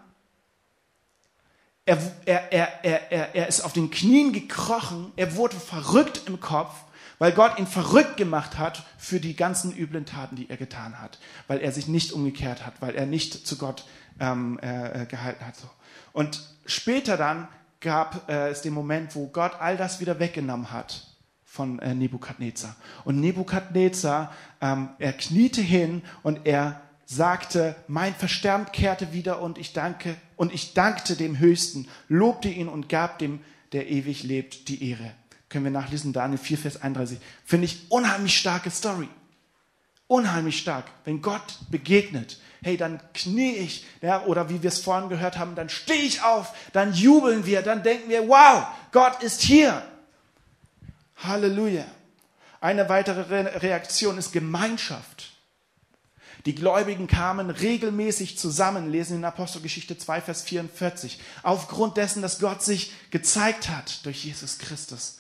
er, 1.86 2.00
er, 2.26 2.52
er, 2.52 3.12
er, 3.12 3.36
er 3.36 3.48
ist 3.48 3.62
auf 3.62 3.72
den 3.72 3.92
Knien 3.92 4.34
gekrochen, 4.34 5.14
er 5.16 5.36
wurde 5.36 5.56
verrückt 5.58 6.24
im 6.26 6.40
Kopf, 6.40 6.74
weil 7.20 7.32
Gott 7.32 7.58
ihn 7.60 7.68
verrückt 7.68 8.18
gemacht 8.18 8.58
hat 8.58 8.84
für 8.98 9.20
die 9.20 9.36
ganzen 9.36 9.74
üblen 9.78 10.06
Taten, 10.06 10.36
die 10.36 10.50
er 10.50 10.58
getan 10.58 11.00
hat, 11.00 11.20
weil 11.48 11.60
er 11.60 11.72
sich 11.72 11.88
nicht 11.88 12.12
umgekehrt 12.12 12.66
hat, 12.66 12.82
weil 12.82 12.96
er 12.96 13.06
nicht 13.06 13.48
zu 13.48 13.58
Gott 13.58 13.86
ähm, 14.20 14.60
äh, 14.62 15.04
äh 15.04 15.06
gehalten 15.06 15.46
hat. 15.46 15.54
Und 16.12 16.42
später 16.66 17.16
dann 17.16 17.48
gab 17.86 18.28
äh, 18.28 18.50
es 18.50 18.64
den 18.64 18.74
Moment, 18.74 19.16
wo 19.16 19.28
Gott 19.28 19.54
all 19.60 19.78
das 19.78 20.00
wieder 20.00 20.20
weggenommen 20.20 20.72
hat 20.72 21.06
von 21.44 21.78
äh, 21.80 21.94
Nebukadnezar. 21.94 22.76
Und 23.04 23.20
Nebukadnezar, 23.20 24.34
ähm, 24.60 24.90
er 24.98 25.14
kniete 25.14 25.62
hin 25.62 26.02
und 26.24 26.48
er 26.48 26.82
sagte, 27.06 27.76
mein 27.88 28.16
Verstand 28.16 28.74
kehrte 28.74 29.14
wieder 29.14 29.40
und 29.40 29.60
ich 29.60 29.72
danke, 29.72 30.16
und 30.36 30.52
ich 30.52 30.74
dankte 30.74 31.16
dem 31.16 31.38
Höchsten, 31.38 31.88
lobte 32.10 32.50
ihn 32.50 32.68
und 32.68 32.90
gab 32.90 33.20
dem, 33.20 33.40
der 33.72 33.88
ewig 33.88 34.24
lebt, 34.24 34.68
die 34.68 34.90
Ehre. 34.90 35.12
Können 35.48 35.66
wir 35.66 35.72
nachlesen, 35.72 36.12
Daniel 36.12 36.40
4, 36.40 36.58
Vers 36.58 36.82
31. 36.82 37.20
Finde 37.46 37.66
ich 37.66 37.92
unheimlich 37.92 38.36
starke 38.36 38.72
Story. 38.72 39.08
Unheimlich 40.08 40.60
stark. 40.60 40.86
Wenn 41.04 41.22
Gott 41.22 41.60
begegnet, 41.70 42.40
hey, 42.62 42.78
dann 42.78 43.00
knie 43.14 43.56
ich, 43.56 43.86
ja, 44.02 44.24
oder 44.24 44.50
wie 44.50 44.62
wir 44.62 44.70
es 44.70 44.80
vorhin 44.80 45.10
gehört 45.10 45.38
haben, 45.38 45.56
dann 45.56 45.70
stehe 45.70 46.02
ich 46.02 46.22
auf, 46.22 46.54
dann 46.74 46.94
jubeln 46.94 47.46
wir, 47.46 47.62
dann 47.62 47.84
denken 47.84 48.10
wir, 48.10 48.28
wow, 48.28 48.66
Gott 48.92 49.22
ist 49.24 49.42
hier. 49.42 49.82
Halleluja. 51.18 51.86
Eine 52.62 52.90
weitere 52.90 53.22
Reaktion 53.60 54.18
ist 54.18 54.32
Gemeinschaft. 54.32 55.32
Die 56.46 56.54
Gläubigen 56.54 57.08
kamen 57.08 57.50
regelmäßig 57.50 58.38
zusammen, 58.38 58.92
lesen 58.92 59.18
in 59.18 59.26
Apostelgeschichte 59.26 59.98
2, 59.98 60.22
Vers 60.22 60.44
44, 60.44 61.20
aufgrund 61.42 61.98
dessen, 61.98 62.22
dass 62.22 62.40
Gott 62.40 62.62
sich 62.62 62.94
gezeigt 63.10 63.70
hat 63.70 64.06
durch 64.06 64.26
Jesus 64.26 64.60
Christus. 64.60 65.20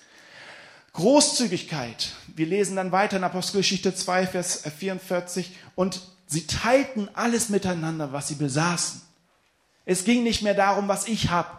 Großzügigkeit. 0.95 2.13
Wir 2.27 2.45
lesen 2.45 2.75
dann 2.75 2.91
weiter 2.91 3.17
in 3.17 3.23
Apostelgeschichte 3.23 3.93
2, 3.93 4.27
Vers 4.27 4.63
44, 4.77 5.51
und 5.75 6.01
sie 6.25 6.47
teilten 6.47 7.09
alles 7.13 7.49
miteinander, 7.49 8.11
was 8.11 8.27
sie 8.27 8.35
besaßen. 8.35 9.01
Es 9.85 10.03
ging 10.03 10.23
nicht 10.23 10.41
mehr 10.41 10.55
darum, 10.55 10.87
was 10.87 11.07
ich 11.07 11.29
habe, 11.29 11.49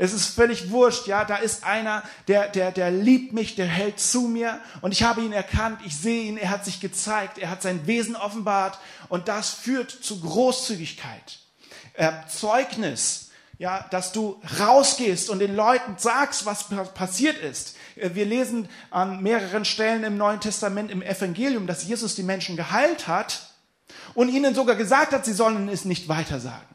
es 0.00 0.12
ist 0.12 0.28
völlig 0.28 0.70
wurscht, 0.70 1.08
ja, 1.08 1.24
da 1.24 1.36
ist 1.36 1.64
einer, 1.64 2.04
der, 2.28 2.48
der, 2.48 2.70
der 2.70 2.92
liebt 2.92 3.32
mich, 3.32 3.56
der 3.56 3.66
hält 3.66 3.98
zu 3.98 4.22
mir 4.22 4.60
und 4.80 4.92
ich 4.92 5.02
habe 5.02 5.22
ihn 5.22 5.32
erkannt, 5.32 5.80
ich 5.84 5.96
sehe 5.96 6.22
ihn, 6.22 6.36
er 6.36 6.50
hat 6.50 6.64
sich 6.64 6.78
gezeigt, 6.78 7.36
er 7.36 7.50
hat 7.50 7.62
sein 7.62 7.88
Wesen 7.88 8.14
offenbart 8.14 8.78
und 9.08 9.26
das 9.26 9.50
führt 9.50 9.90
zu 9.90 10.20
Großzügigkeit. 10.20 11.40
Äh, 11.94 12.12
Zeugnis, 12.28 13.30
ja, 13.58 13.86
dass 13.90 14.12
du 14.12 14.40
rausgehst 14.60 15.30
und 15.30 15.40
den 15.40 15.56
Leuten 15.56 15.96
sagst, 15.98 16.46
was 16.46 16.68
passiert 16.94 17.38
ist. 17.38 17.74
Äh, 17.98 18.14
wir 18.14 18.24
lesen 18.24 18.68
an 18.90 19.22
mehreren 19.22 19.64
Stellen 19.64 20.04
im 20.04 20.16
Neuen 20.16 20.40
Testament 20.40 20.90
im 20.90 21.02
Evangelium, 21.02 21.66
dass 21.66 21.84
Jesus 21.84 22.14
die 22.14 22.22
Menschen 22.22 22.56
geheilt 22.56 23.08
hat 23.08 23.50
und 24.14 24.28
ihnen 24.28 24.54
sogar 24.54 24.76
gesagt 24.76 25.12
hat, 25.12 25.24
sie 25.24 25.32
sollen 25.32 25.68
es 25.68 25.84
nicht 25.84 26.08
weitersagen. 26.08 26.68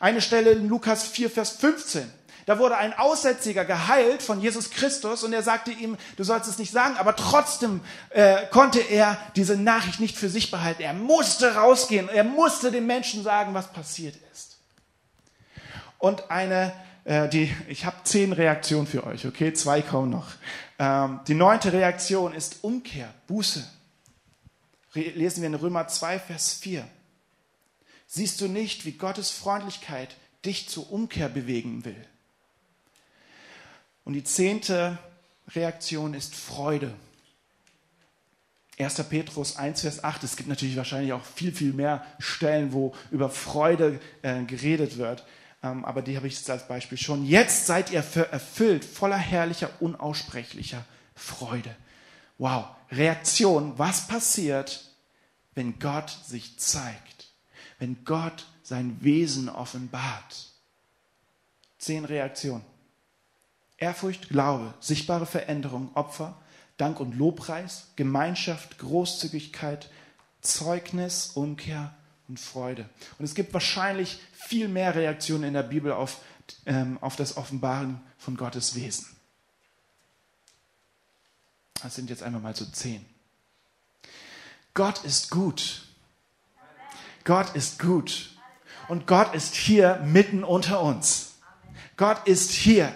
Eine 0.00 0.20
Stelle 0.20 0.50
in 0.50 0.68
Lukas 0.68 1.04
4, 1.04 1.30
Vers 1.30 1.52
15. 1.52 2.08
Da 2.48 2.58
wurde 2.58 2.78
ein 2.78 2.98
Aussätziger 2.98 3.66
geheilt 3.66 4.22
von 4.22 4.40
Jesus 4.40 4.70
Christus 4.70 5.22
und 5.22 5.34
er 5.34 5.42
sagte 5.42 5.70
ihm, 5.70 5.98
du 6.16 6.24
sollst 6.24 6.48
es 6.48 6.56
nicht 6.56 6.72
sagen, 6.72 6.96
aber 6.96 7.14
trotzdem 7.14 7.82
äh, 8.08 8.46
konnte 8.50 8.80
er 8.80 9.18
diese 9.36 9.58
Nachricht 9.58 10.00
nicht 10.00 10.16
für 10.16 10.30
sich 10.30 10.50
behalten. 10.50 10.80
Er 10.80 10.94
musste 10.94 11.56
rausgehen, 11.56 12.08
er 12.08 12.24
musste 12.24 12.70
den 12.70 12.86
Menschen 12.86 13.22
sagen, 13.22 13.52
was 13.52 13.70
passiert 13.70 14.14
ist. 14.32 14.56
Und 15.98 16.30
eine, 16.30 16.72
äh, 17.08 17.26
die, 17.26 17.50
ich 17.68 17.86
habe 17.86 17.96
zehn 18.04 18.34
Reaktionen 18.34 18.86
für 18.86 19.04
euch, 19.06 19.26
okay, 19.26 19.54
zwei 19.54 19.80
kommen 19.80 20.10
noch. 20.10 20.26
Ähm, 20.78 21.20
die 21.26 21.32
neunte 21.34 21.72
Reaktion 21.72 22.34
ist 22.34 22.58
Umkehr, 22.62 23.12
Buße. 23.26 23.66
Lesen 24.92 25.40
wir 25.40 25.46
in 25.46 25.54
Römer 25.54 25.88
2, 25.88 26.18
Vers 26.18 26.54
4. 26.54 26.86
Siehst 28.06 28.42
du 28.42 28.48
nicht, 28.48 28.84
wie 28.84 28.92
Gottes 28.92 29.30
Freundlichkeit 29.30 30.16
dich 30.44 30.68
zur 30.68 30.92
Umkehr 30.92 31.30
bewegen 31.30 31.86
will? 31.86 32.06
Und 34.04 34.12
die 34.12 34.24
zehnte 34.24 34.98
Reaktion 35.54 36.12
ist 36.12 36.34
Freude. 36.34 36.92
1. 38.78 39.02
Petrus 39.04 39.56
1, 39.56 39.80
Vers 39.80 40.04
8. 40.04 40.24
Es 40.24 40.36
gibt 40.36 40.48
natürlich 40.48 40.76
wahrscheinlich 40.76 41.14
auch 41.14 41.24
viel, 41.24 41.52
viel 41.52 41.72
mehr 41.72 42.04
Stellen, 42.18 42.74
wo 42.74 42.94
über 43.10 43.30
Freude 43.30 43.98
äh, 44.20 44.42
geredet 44.44 44.98
wird. 44.98 45.24
Ähm, 45.62 45.84
aber 45.84 46.02
die 46.02 46.16
habe 46.16 46.26
ich 46.26 46.36
jetzt 46.36 46.50
als 46.50 46.68
Beispiel 46.68 46.98
schon. 46.98 47.24
Jetzt 47.24 47.66
seid 47.66 47.90
ihr 47.90 47.98
erfüllt 47.98 48.84
voller 48.84 49.16
herrlicher, 49.16 49.70
unaussprechlicher 49.80 50.84
Freude. 51.14 51.74
Wow. 52.38 52.66
Reaktion. 52.90 53.78
Was 53.78 54.06
passiert, 54.06 54.84
wenn 55.54 55.78
Gott 55.78 56.16
sich 56.24 56.58
zeigt? 56.58 57.18
wenn 57.78 58.04
Gott 58.04 58.46
sein 58.62 58.96
Wesen 59.00 59.48
offenbart. 59.48 60.50
Zehn 61.78 62.04
Reaktionen. 62.04 62.64
Ehrfurcht, 63.76 64.28
Glaube, 64.28 64.74
sichtbare 64.80 65.26
Veränderung, 65.26 65.94
Opfer, 65.94 66.36
Dank 66.76 66.98
und 66.98 67.16
Lobpreis, 67.16 67.88
Gemeinschaft, 67.96 68.78
Großzügigkeit, 68.78 69.88
Zeugnis, 70.40 71.32
Umkehr 71.34 71.94
und 72.28 72.38
Freude. 72.38 72.88
Und 73.18 73.24
es 73.24 73.34
gibt 73.34 73.52
wahrscheinlich 73.54 74.20
viel 74.32 74.68
mehr 74.68 74.94
Reaktionen 74.94 75.44
in 75.44 75.54
der 75.54 75.62
Bibel 75.62 75.92
auf, 75.92 76.18
ähm, 76.66 76.98
auf 77.00 77.16
das 77.16 77.36
Offenbaren 77.36 78.00
von 78.18 78.36
Gottes 78.36 78.74
Wesen. 78.74 79.06
Das 81.82 81.94
sind 81.94 82.10
jetzt 82.10 82.22
einmal 82.22 82.40
mal 82.40 82.56
so 82.56 82.64
zehn. 82.66 83.04
Gott 84.74 85.04
ist 85.04 85.30
gut. 85.30 85.82
Gott 87.24 87.54
ist 87.54 87.78
gut. 87.78 88.30
Und 88.88 89.06
Gott 89.06 89.34
ist 89.34 89.54
hier 89.54 90.00
mitten 90.04 90.44
unter 90.44 90.80
uns. 90.82 91.36
Gott 91.96 92.26
ist 92.26 92.52
hier. 92.52 92.92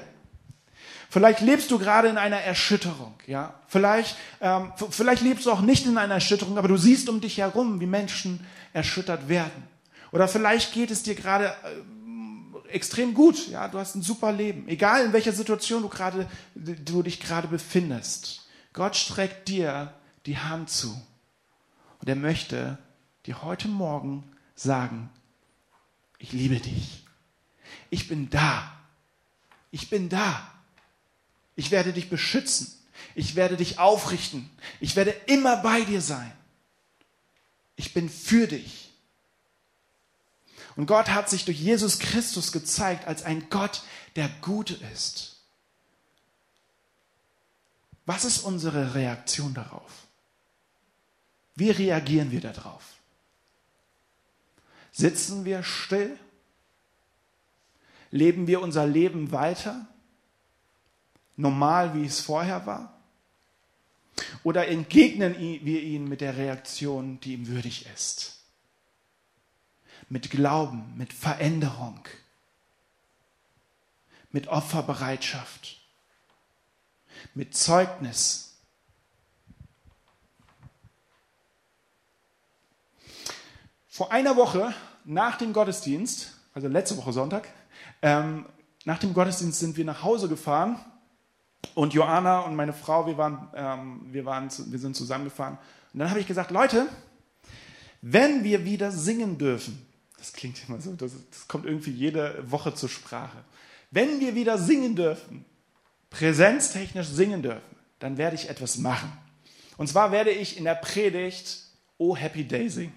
Vielleicht 1.10 1.40
lebst 1.40 1.70
du 1.70 1.78
gerade 1.78 2.08
in 2.08 2.16
einer 2.16 2.38
Erschütterung, 2.38 3.14
ja. 3.26 3.52
Vielleicht, 3.68 4.16
ähm, 4.40 4.72
vielleicht 4.88 5.20
lebst 5.20 5.44
du 5.44 5.52
auch 5.52 5.60
nicht 5.60 5.84
in 5.84 5.98
einer 5.98 6.14
Erschütterung, 6.14 6.56
aber 6.56 6.68
du 6.68 6.78
siehst 6.78 7.10
um 7.10 7.20
dich 7.20 7.36
herum, 7.36 7.80
wie 7.80 7.86
Menschen 7.86 8.46
erschüttert 8.72 9.28
werden. 9.28 9.68
Oder 10.10 10.28
vielleicht 10.28 10.72
geht 10.72 10.90
es 10.90 11.02
dir 11.02 11.14
gerade 11.14 11.46
äh, 11.46 12.68
extrem 12.72 13.14
gut, 13.14 13.48
ja. 13.48 13.68
Du 13.68 13.78
hast 13.78 13.94
ein 13.94 14.02
super 14.02 14.32
Leben, 14.32 14.68
egal 14.68 15.04
in 15.04 15.12
welcher 15.12 15.32
Situation 15.32 15.82
du 15.82 15.88
gerade, 15.88 16.28
du 16.54 17.02
dich 17.02 17.20
gerade 17.20 17.48
befindest. 17.48 18.46
Gott 18.72 18.96
streckt 18.96 19.48
dir 19.48 19.94
die 20.26 20.38
Hand 20.38 20.70
zu 20.70 21.00
und 22.00 22.08
er 22.08 22.16
möchte 22.16 22.78
dir 23.26 23.42
heute 23.42 23.68
Morgen 23.68 24.24
sagen: 24.54 25.10
Ich 26.18 26.32
liebe 26.32 26.60
dich. 26.60 27.04
Ich 27.90 28.08
bin 28.08 28.30
da. 28.30 28.72
Ich 29.70 29.88
bin 29.90 30.08
da. 30.08 30.50
Ich 31.56 31.70
werde 31.70 31.92
dich 31.92 32.08
beschützen. 32.08 32.72
Ich 33.14 33.34
werde 33.34 33.56
dich 33.56 33.78
aufrichten. 33.78 34.48
Ich 34.80 34.96
werde 34.96 35.10
immer 35.26 35.58
bei 35.58 35.82
dir 35.82 36.00
sein. 36.00 36.32
Ich 37.76 37.94
bin 37.94 38.08
für 38.08 38.46
dich. 38.46 38.90
Und 40.76 40.86
Gott 40.86 41.10
hat 41.10 41.28
sich 41.28 41.44
durch 41.44 41.60
Jesus 41.60 41.98
Christus 41.98 42.52
gezeigt 42.52 43.06
als 43.06 43.24
ein 43.24 43.48
Gott, 43.50 43.82
der 44.16 44.28
gut 44.40 44.70
ist. 44.92 45.36
Was 48.06 48.24
ist 48.24 48.40
unsere 48.40 48.94
Reaktion 48.94 49.54
darauf? 49.54 50.06
Wie 51.54 51.70
reagieren 51.70 52.30
wir 52.30 52.40
darauf? 52.40 52.82
Sitzen 54.92 55.44
wir 55.44 55.62
still? 55.62 56.18
Leben 58.10 58.46
wir 58.46 58.60
unser 58.60 58.86
Leben 58.86 59.32
weiter? 59.32 59.86
normal, 61.36 61.94
wie 61.94 62.06
es 62.06 62.20
vorher 62.20 62.66
war? 62.66 63.01
Oder 64.42 64.68
entgegnen 64.68 65.36
wir 65.38 65.82
ihn 65.82 66.08
mit 66.08 66.20
der 66.20 66.36
Reaktion, 66.36 67.20
die 67.20 67.34
ihm 67.34 67.46
würdig 67.46 67.86
ist? 67.94 68.40
Mit 70.08 70.30
Glauben, 70.30 70.92
mit 70.96 71.12
Veränderung, 71.12 72.00
mit 74.30 74.48
Opferbereitschaft, 74.48 75.80
mit 77.34 77.56
Zeugnis. 77.56 78.58
Vor 83.88 84.10
einer 84.10 84.36
Woche 84.36 84.74
nach 85.04 85.38
dem 85.38 85.52
Gottesdienst, 85.52 86.34
also 86.54 86.68
letzte 86.68 86.96
Woche 86.96 87.12
Sonntag, 87.12 87.48
ähm, 88.02 88.46
nach 88.84 88.98
dem 88.98 89.14
Gottesdienst 89.14 89.60
sind 89.60 89.76
wir 89.76 89.84
nach 89.84 90.02
Hause 90.02 90.28
gefahren 90.28 90.84
und 91.74 91.94
Joanna 91.94 92.40
und 92.40 92.54
meine 92.54 92.72
Frau, 92.72 93.06
wir, 93.06 93.16
waren, 93.16 93.48
ähm, 93.54 94.00
wir, 94.10 94.24
waren, 94.24 94.48
wir 94.66 94.78
sind 94.78 94.96
zusammengefahren. 94.96 95.58
Und 95.92 96.00
dann 96.00 96.10
habe 96.10 96.20
ich 96.20 96.26
gesagt, 96.26 96.50
Leute, 96.50 96.86
wenn 98.02 98.44
wir 98.44 98.64
wieder 98.64 98.90
singen 98.90 99.38
dürfen, 99.38 99.86
das 100.18 100.32
klingt 100.32 100.56
immer 100.68 100.80
so, 100.80 100.92
das, 100.92 101.12
das 101.30 101.48
kommt 101.48 101.66
irgendwie 101.66 101.90
jede 101.90 102.50
Woche 102.50 102.74
zur 102.74 102.88
Sprache. 102.88 103.38
Wenn 103.90 104.20
wir 104.20 104.34
wieder 104.34 104.58
singen 104.58 104.96
dürfen, 104.96 105.44
präsenztechnisch 106.10 107.08
singen 107.08 107.42
dürfen, 107.42 107.76
dann 107.98 108.18
werde 108.18 108.36
ich 108.36 108.48
etwas 108.48 108.78
machen. 108.78 109.12
Und 109.76 109.88
zwar 109.88 110.12
werde 110.12 110.30
ich 110.30 110.58
in 110.58 110.64
der 110.64 110.74
Predigt 110.74 111.58
Oh 111.98 112.16
Happy 112.16 112.44
Day 112.44 112.68
singen. 112.68 112.94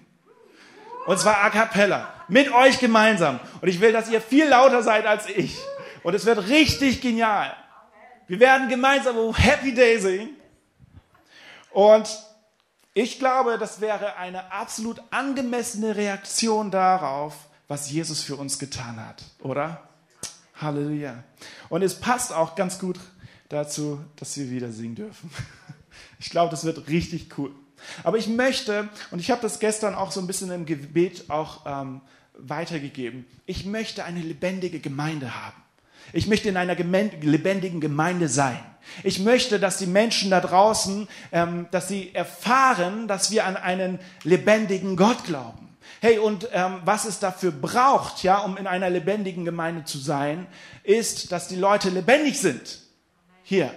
Und 1.06 1.18
zwar 1.20 1.44
a 1.44 1.50
cappella, 1.50 2.12
mit 2.28 2.52
euch 2.52 2.78
gemeinsam. 2.80 3.38
Und 3.60 3.68
ich 3.68 3.80
will, 3.80 3.92
dass 3.92 4.10
ihr 4.10 4.20
viel 4.20 4.48
lauter 4.48 4.82
seid 4.82 5.06
als 5.06 5.28
ich. 5.28 5.56
Und 6.02 6.14
es 6.14 6.26
wird 6.26 6.48
richtig 6.48 7.00
genial. 7.00 7.56
Wir 8.28 8.40
werden 8.40 8.68
gemeinsam 8.68 9.16
Happy 9.34 9.72
Day 9.72 10.00
singen. 10.00 10.30
Und 11.70 12.08
ich 12.92 13.18
glaube, 13.18 13.58
das 13.58 13.80
wäre 13.80 14.16
eine 14.16 14.50
absolut 14.50 15.00
angemessene 15.10 15.94
Reaktion 15.94 16.70
darauf, 16.70 17.34
was 17.68 17.90
Jesus 17.90 18.22
für 18.22 18.36
uns 18.36 18.58
getan 18.58 18.98
hat, 18.98 19.22
oder? 19.40 19.88
Halleluja. 20.54 21.22
Und 21.68 21.82
es 21.82 22.00
passt 22.00 22.32
auch 22.32 22.54
ganz 22.54 22.78
gut 22.78 22.98
dazu, 23.48 24.02
dass 24.16 24.36
wir 24.36 24.50
wieder 24.50 24.72
singen 24.72 24.94
dürfen. 24.94 25.30
Ich 26.18 26.30
glaube, 26.30 26.50
das 26.50 26.64
wird 26.64 26.88
richtig 26.88 27.38
cool. 27.38 27.54
Aber 28.02 28.16
ich 28.16 28.26
möchte, 28.26 28.88
und 29.10 29.18
ich 29.18 29.30
habe 29.30 29.42
das 29.42 29.60
gestern 29.60 29.94
auch 29.94 30.12
so 30.12 30.20
ein 30.20 30.26
bisschen 30.26 30.50
im 30.50 30.64
Gebet 30.64 31.28
auch 31.28 31.64
ähm, 31.66 32.00
weitergegeben, 32.34 33.26
ich 33.44 33.66
möchte 33.66 34.04
eine 34.04 34.20
lebendige 34.20 34.80
Gemeinde 34.80 35.34
haben. 35.42 35.62
Ich 36.12 36.26
möchte 36.26 36.48
in 36.48 36.56
einer 36.56 36.74
lebendigen 36.74 37.80
Gemeinde 37.80 38.28
sein. 38.28 38.60
Ich 39.02 39.18
möchte, 39.18 39.58
dass 39.58 39.78
die 39.78 39.86
Menschen 39.86 40.30
da 40.30 40.40
draußen, 40.40 41.08
ähm, 41.32 41.66
dass 41.70 41.88
sie 41.88 42.14
erfahren, 42.14 43.08
dass 43.08 43.30
wir 43.30 43.44
an 43.44 43.56
einen 43.56 43.98
lebendigen 44.22 44.96
Gott 44.96 45.24
glauben. 45.24 45.76
Hey, 46.00 46.18
und 46.18 46.48
ähm, 46.52 46.80
was 46.84 47.04
es 47.04 47.18
dafür 47.18 47.50
braucht, 47.50 48.22
ja, 48.22 48.38
um 48.38 48.56
in 48.56 48.66
einer 48.66 48.90
lebendigen 48.90 49.44
Gemeinde 49.44 49.84
zu 49.84 49.98
sein, 49.98 50.46
ist, 50.82 51.32
dass 51.32 51.48
die 51.48 51.56
Leute 51.56 51.90
lebendig 51.90 52.38
sind. 52.38 52.80
Hier. 53.42 53.70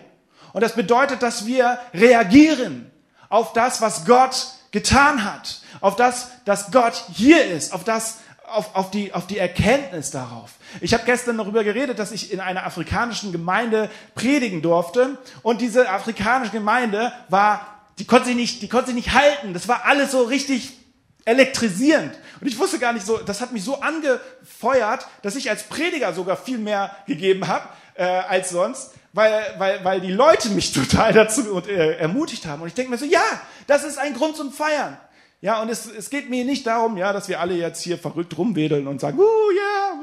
Und 0.53 0.61
das 0.61 0.75
bedeutet, 0.75 1.23
dass 1.23 1.45
wir 1.45 1.79
reagieren 1.93 2.91
auf 3.29 3.53
das, 3.53 3.81
was 3.81 4.05
Gott 4.05 4.47
getan 4.71 5.23
hat, 5.23 5.61
auf 5.81 5.95
das, 5.95 6.29
dass 6.45 6.71
Gott 6.71 7.03
hier 7.13 7.45
ist, 7.45 7.73
auf 7.73 7.83
das, 7.83 8.19
auf, 8.51 8.75
auf, 8.75 8.91
die, 8.91 9.13
auf 9.13 9.27
die 9.27 9.37
Erkenntnis 9.37 10.11
darauf. 10.11 10.51
Ich 10.81 10.93
habe 10.93 11.03
gestern 11.05 11.37
darüber 11.37 11.63
geredet, 11.63 11.99
dass 11.99 12.11
ich 12.11 12.31
in 12.31 12.39
einer 12.39 12.65
afrikanischen 12.65 13.31
Gemeinde 13.31 13.89
predigen 14.15 14.61
durfte 14.61 15.17
und 15.41 15.61
diese 15.61 15.89
afrikanische 15.89 16.51
Gemeinde 16.51 17.11
war, 17.29 17.83
die 17.97 18.05
konnte 18.05 18.27
sich 18.27 18.35
nicht, 18.35 18.61
die 18.61 18.69
konnte 18.69 18.87
sich 18.87 18.95
nicht 18.95 19.13
halten. 19.13 19.53
Das 19.53 19.67
war 19.67 19.85
alles 19.85 20.11
so 20.11 20.23
richtig 20.23 20.77
elektrisierend. 21.25 22.17
Und 22.39 22.47
ich 22.47 22.57
wusste 22.57 22.79
gar 22.79 22.93
nicht 22.93 23.05
so, 23.05 23.17
das 23.17 23.41
hat 23.41 23.51
mich 23.51 23.63
so 23.63 23.81
angefeuert, 23.81 25.07
dass 25.21 25.35
ich 25.35 25.49
als 25.49 25.63
Prediger 25.63 26.13
sogar 26.13 26.37
viel 26.37 26.57
mehr 26.57 26.95
gegeben 27.07 27.47
habe 27.47 27.67
äh, 27.95 28.03
als 28.03 28.49
sonst, 28.49 28.91
weil, 29.11 29.43
weil, 29.57 29.83
weil 29.83 30.01
die 30.01 30.11
Leute 30.11 30.49
mich 30.49 30.71
total 30.73 31.13
dazu 31.13 31.61
äh, 31.67 31.97
ermutigt 31.97 32.45
haben. 32.45 32.61
Und 32.61 32.69
ich 32.69 32.73
denke 32.73 32.91
mir 32.91 32.97
so, 32.97 33.05
ja, 33.05 33.21
das 33.67 33.83
ist 33.83 33.97
ein 33.97 34.13
Grund 34.13 34.37
zum 34.37 34.51
Feiern. 34.51 34.97
Ja, 35.41 35.61
und 35.61 35.69
es, 35.69 35.85
es 35.85 36.09
geht 36.09 36.29
mir 36.29 36.43
nicht 36.43 36.67
darum, 36.67 36.97
ja, 36.97 37.13
dass 37.13 37.29
wir 37.29 37.39
alle 37.39 37.55
jetzt 37.55 37.81
hier 37.81 37.97
verrückt 37.97 38.37
rumwedeln 38.37 38.87
und 38.87 38.99
sagen, 38.99 39.17
uh, 39.19 39.51
yeah, 39.51 39.93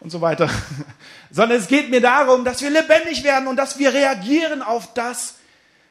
und 0.00 0.10
so 0.10 0.20
weiter, 0.20 0.48
sondern 1.30 1.58
es 1.58 1.68
geht 1.68 1.90
mir 1.90 2.00
darum, 2.00 2.44
dass 2.44 2.62
wir 2.62 2.70
lebendig 2.70 3.24
werden 3.24 3.46
und 3.46 3.56
dass 3.56 3.78
wir 3.78 3.92
reagieren 3.92 4.62
auf 4.62 4.94
das, 4.94 5.34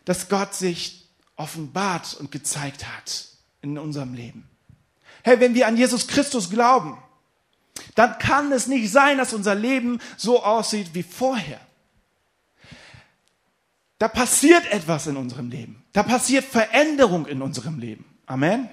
dass 0.06 0.28
Gott 0.28 0.56
sich 0.56 1.08
offenbart 1.36 2.16
und 2.20 2.32
gezeigt 2.32 2.88
hat 2.88 3.26
in 3.62 3.78
unserem 3.78 4.16
Leben. 4.16 4.50
Hey, 5.24 5.40
wenn 5.40 5.54
wir 5.54 5.68
an 5.68 5.78
Jesus 5.78 6.08
Christus 6.08 6.50
glauben, 6.50 6.98
dann 7.94 8.18
kann 8.18 8.52
es 8.52 8.66
nicht 8.66 8.92
sein, 8.92 9.20
dass 9.20 9.34
unser 9.34 9.54
Leben 9.54 10.00
so 10.16 10.44
aussieht 10.44 10.94
wie 10.94 11.04
vorher. 11.04 11.60
Da 14.00 14.08
passiert 14.08 14.66
etwas 14.72 15.06
in 15.08 15.18
unserem 15.18 15.50
Leben. 15.50 15.84
Da 15.94 16.02
passiert 16.04 16.46
Veränderung 16.46 17.28
in 17.28 17.42
unserem 17.42 17.78
Leben. 17.78 18.17
Amen. 18.28 18.70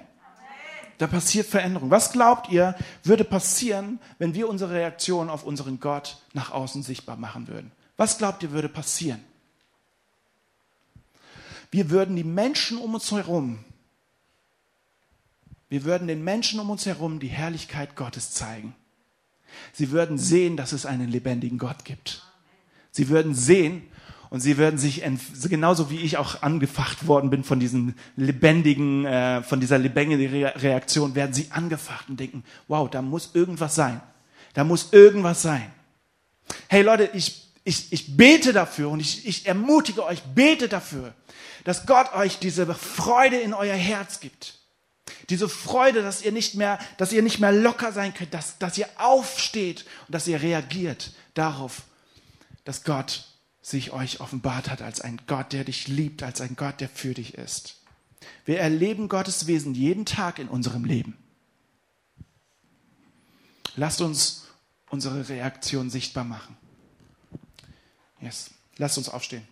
Da 0.98 1.06
passiert 1.06 1.46
Veränderung. 1.46 1.90
Was 1.90 2.12
glaubt 2.12 2.50
ihr, 2.50 2.76
würde 3.02 3.24
passieren, 3.24 3.98
wenn 4.18 4.34
wir 4.34 4.48
unsere 4.48 4.74
Reaktion 4.74 5.30
auf 5.30 5.44
unseren 5.44 5.80
Gott 5.80 6.18
nach 6.34 6.50
außen 6.50 6.82
sichtbar 6.82 7.16
machen 7.16 7.48
würden? 7.48 7.72
Was 7.96 8.18
glaubt 8.18 8.42
ihr, 8.42 8.50
würde 8.52 8.68
passieren? 8.68 9.24
Wir 11.70 11.90
würden 11.90 12.14
die 12.14 12.24
Menschen 12.24 12.78
um 12.78 12.94
uns 12.94 13.10
herum, 13.10 13.64
wir 15.68 15.82
würden 15.84 16.06
den 16.06 16.22
Menschen 16.22 16.60
um 16.60 16.70
uns 16.70 16.86
herum 16.86 17.18
die 17.18 17.28
Herrlichkeit 17.28 17.96
Gottes 17.96 18.30
zeigen. 18.30 18.76
Sie 19.72 19.90
würden 19.90 20.18
sehen, 20.18 20.56
dass 20.56 20.72
es 20.72 20.86
einen 20.86 21.08
lebendigen 21.08 21.58
Gott 21.58 21.84
gibt. 21.84 22.22
Sie 22.92 23.08
würden 23.08 23.34
sehen 23.34 23.82
Und 24.30 24.40
sie 24.40 24.58
werden 24.58 24.78
sich, 24.78 25.02
genauso 25.48 25.90
wie 25.90 26.00
ich 26.00 26.16
auch 26.16 26.42
angefacht 26.42 27.06
worden 27.06 27.30
bin 27.30 27.44
von 27.44 27.60
diesem 27.60 27.94
lebendigen, 28.16 29.04
äh, 29.04 29.42
von 29.42 29.60
dieser 29.60 29.78
lebendigen 29.78 30.44
Reaktion, 30.44 31.14
werden 31.14 31.32
sie 31.32 31.48
angefacht 31.50 32.08
und 32.08 32.18
denken, 32.18 32.44
wow, 32.66 32.88
da 32.90 33.02
muss 33.02 33.30
irgendwas 33.34 33.74
sein. 33.74 34.00
Da 34.54 34.64
muss 34.64 34.92
irgendwas 34.92 35.42
sein. 35.42 35.70
Hey 36.68 36.82
Leute, 36.82 37.10
ich, 37.12 37.50
ich, 37.64 37.92
ich 37.92 38.16
bete 38.16 38.52
dafür 38.52 38.90
und 38.90 39.00
ich, 39.00 39.26
ich 39.26 39.46
ermutige 39.46 40.04
euch, 40.04 40.22
bete 40.22 40.68
dafür, 40.68 41.14
dass 41.64 41.86
Gott 41.86 42.12
euch 42.14 42.38
diese 42.38 42.72
Freude 42.74 43.36
in 43.36 43.54
euer 43.54 43.74
Herz 43.74 44.20
gibt. 44.20 44.58
Diese 45.30 45.48
Freude, 45.48 46.02
dass 46.02 46.22
ihr 46.22 46.32
nicht 46.32 46.54
mehr, 46.54 46.78
dass 46.96 47.12
ihr 47.12 47.22
nicht 47.22 47.40
mehr 47.40 47.52
locker 47.52 47.92
sein 47.92 48.14
könnt, 48.14 48.34
dass, 48.34 48.58
dass 48.58 48.78
ihr 48.78 48.88
aufsteht 48.96 49.84
und 50.06 50.14
dass 50.14 50.26
ihr 50.26 50.40
reagiert 50.40 51.12
darauf, 51.34 51.82
dass 52.64 52.84
Gott 52.84 53.24
sich 53.64 53.92
euch 53.92 54.20
offenbart 54.20 54.68
hat 54.68 54.82
als 54.82 55.00
ein 55.00 55.18
Gott, 55.26 55.54
der 55.54 55.64
dich 55.64 55.88
liebt, 55.88 56.22
als 56.22 56.42
ein 56.42 56.54
Gott, 56.54 56.82
der 56.82 56.88
für 56.90 57.14
dich 57.14 57.34
ist. 57.34 57.80
Wir 58.44 58.60
erleben 58.60 59.08
Gottes 59.08 59.46
Wesen 59.46 59.74
jeden 59.74 60.04
Tag 60.04 60.38
in 60.38 60.48
unserem 60.48 60.84
Leben. 60.84 61.16
Lasst 63.74 64.02
uns 64.02 64.48
unsere 64.90 65.30
Reaktion 65.30 65.88
sichtbar 65.88 66.24
machen. 66.24 66.58
Yes. 68.20 68.50
Lasst 68.76 68.98
uns 68.98 69.08
aufstehen. 69.08 69.48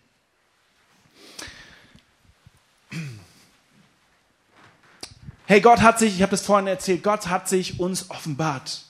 Hey, 5.47 5.63
Gott 5.63 5.81
hat 5.81 5.99
sich, 5.99 6.17
ich 6.17 6.23
habe 6.23 6.33
das 6.33 6.45
vorhin 6.45 6.67
erzählt, 6.67 7.03
Gott 7.03 7.29
hat 7.29 7.49
sich 7.49 7.81
uns 7.81 8.11
offenbart 8.11 8.85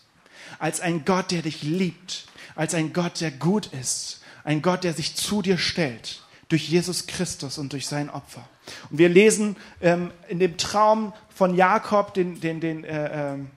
als 0.59 0.81
ein 0.81 1.05
Gott, 1.05 1.31
der 1.31 1.43
dich 1.43 1.63
liebt, 1.63 2.27
als 2.57 2.75
ein 2.75 2.93
Gott, 2.93 3.21
der 3.21 3.31
gut 3.31 3.67
ist, 3.67 4.22
ein 4.45 4.63
Gott, 4.63 4.85
der 4.85 4.95
sich 4.95 5.15
zu 5.15 5.43
dir 5.43 5.59
stellt 5.59 6.23
durch 6.49 6.69
Jesus 6.69 7.07
Christus 7.07 7.59
und 7.59 7.73
durch 7.73 7.87
sein 7.87 8.11
Opfer. 8.11 8.47
Und 8.91 8.99
wir 8.99 9.09
lesen 9.09 9.57
ähm, 9.81 10.11
in 10.29 10.39
dem 10.39 10.57
Traum 10.57 11.13
von 11.35 11.55
Jakob, 11.55 12.15
den, 12.15 12.41
den, 12.41 12.61
den, 12.61 12.85
äh, 12.85 13.35
ähm, 13.35 13.51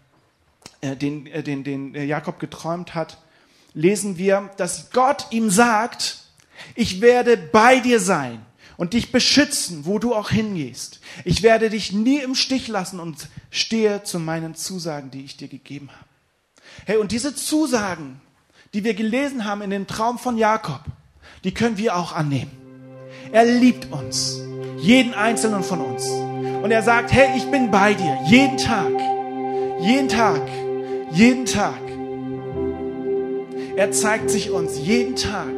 äh, 0.82 0.95
den, 0.95 1.28
äh, 1.28 1.43
den, 1.43 1.63
den 1.63 1.93
Jakob 1.93 2.39
geträumt 2.39 2.95
hat, 2.95 3.17
lesen 3.74 4.17
wir, 4.17 4.50
dass 4.58 4.91
Gott 4.91 5.28
ihm 5.32 5.50
sagt, 5.50 6.19
ich 6.74 7.02
werde 7.02 7.36
bei 7.38 7.80
dir 7.80 8.00
sein 8.00 8.45
und 8.78 8.93
dich 8.93 9.12
beschützen, 9.12 9.86
wo 9.86 10.00
du 10.00 10.15
auch 10.15 10.30
hingehst. 10.30 11.02
Ich 11.24 11.43
werde 11.43 11.69
dich 11.69 11.91
nie 11.91 12.19
im 12.19 12.36
Stich 12.36 12.67
lassen 12.67 13.00
und 13.00 13.30
stehe 13.52 14.04
zu 14.04 14.19
meinen 14.19 14.56
Zusagen, 14.56 15.12
die 15.12 15.26
ich 15.26 15.38
dir 15.38 15.48
gegeben 15.48 15.89
habe. 15.91 16.06
Hey, 16.86 16.98
und 16.98 17.12
diese 17.12 17.36
Zusagen, 17.36 18.21
die 18.76 18.84
wir 18.84 18.94
gelesen 18.94 19.46
haben 19.46 19.62
in 19.62 19.70
dem 19.70 19.88
Traum 19.88 20.20
von 20.20 20.38
Jakob, 20.38 20.82
die 21.46 21.54
können 21.54 21.78
wir 21.78 21.96
auch 21.96 22.14
annehmen. 22.14 22.52
Er 23.32 23.46
liebt 23.46 23.90
uns, 23.90 24.42
jeden 24.78 25.14
einzelnen 25.14 25.64
von 25.64 25.80
uns. 25.80 26.06
Und 26.62 26.72
er 26.72 26.82
sagt, 26.82 27.14
hey, 27.14 27.30
ich 27.38 27.50
bin 27.50 27.72
bei 27.72 27.94
dir, 27.94 28.18
jeden 28.26 28.58
Tag, 28.58 28.92
jeden 29.80 30.10
Tag, 30.10 30.42
jeden 31.14 31.46
Tag. 31.46 31.80
Er 33.78 33.94
zeigt 33.94 34.30
sich 34.30 34.52
uns 34.52 34.78
jeden 34.78 35.16
Tag. 35.16 35.56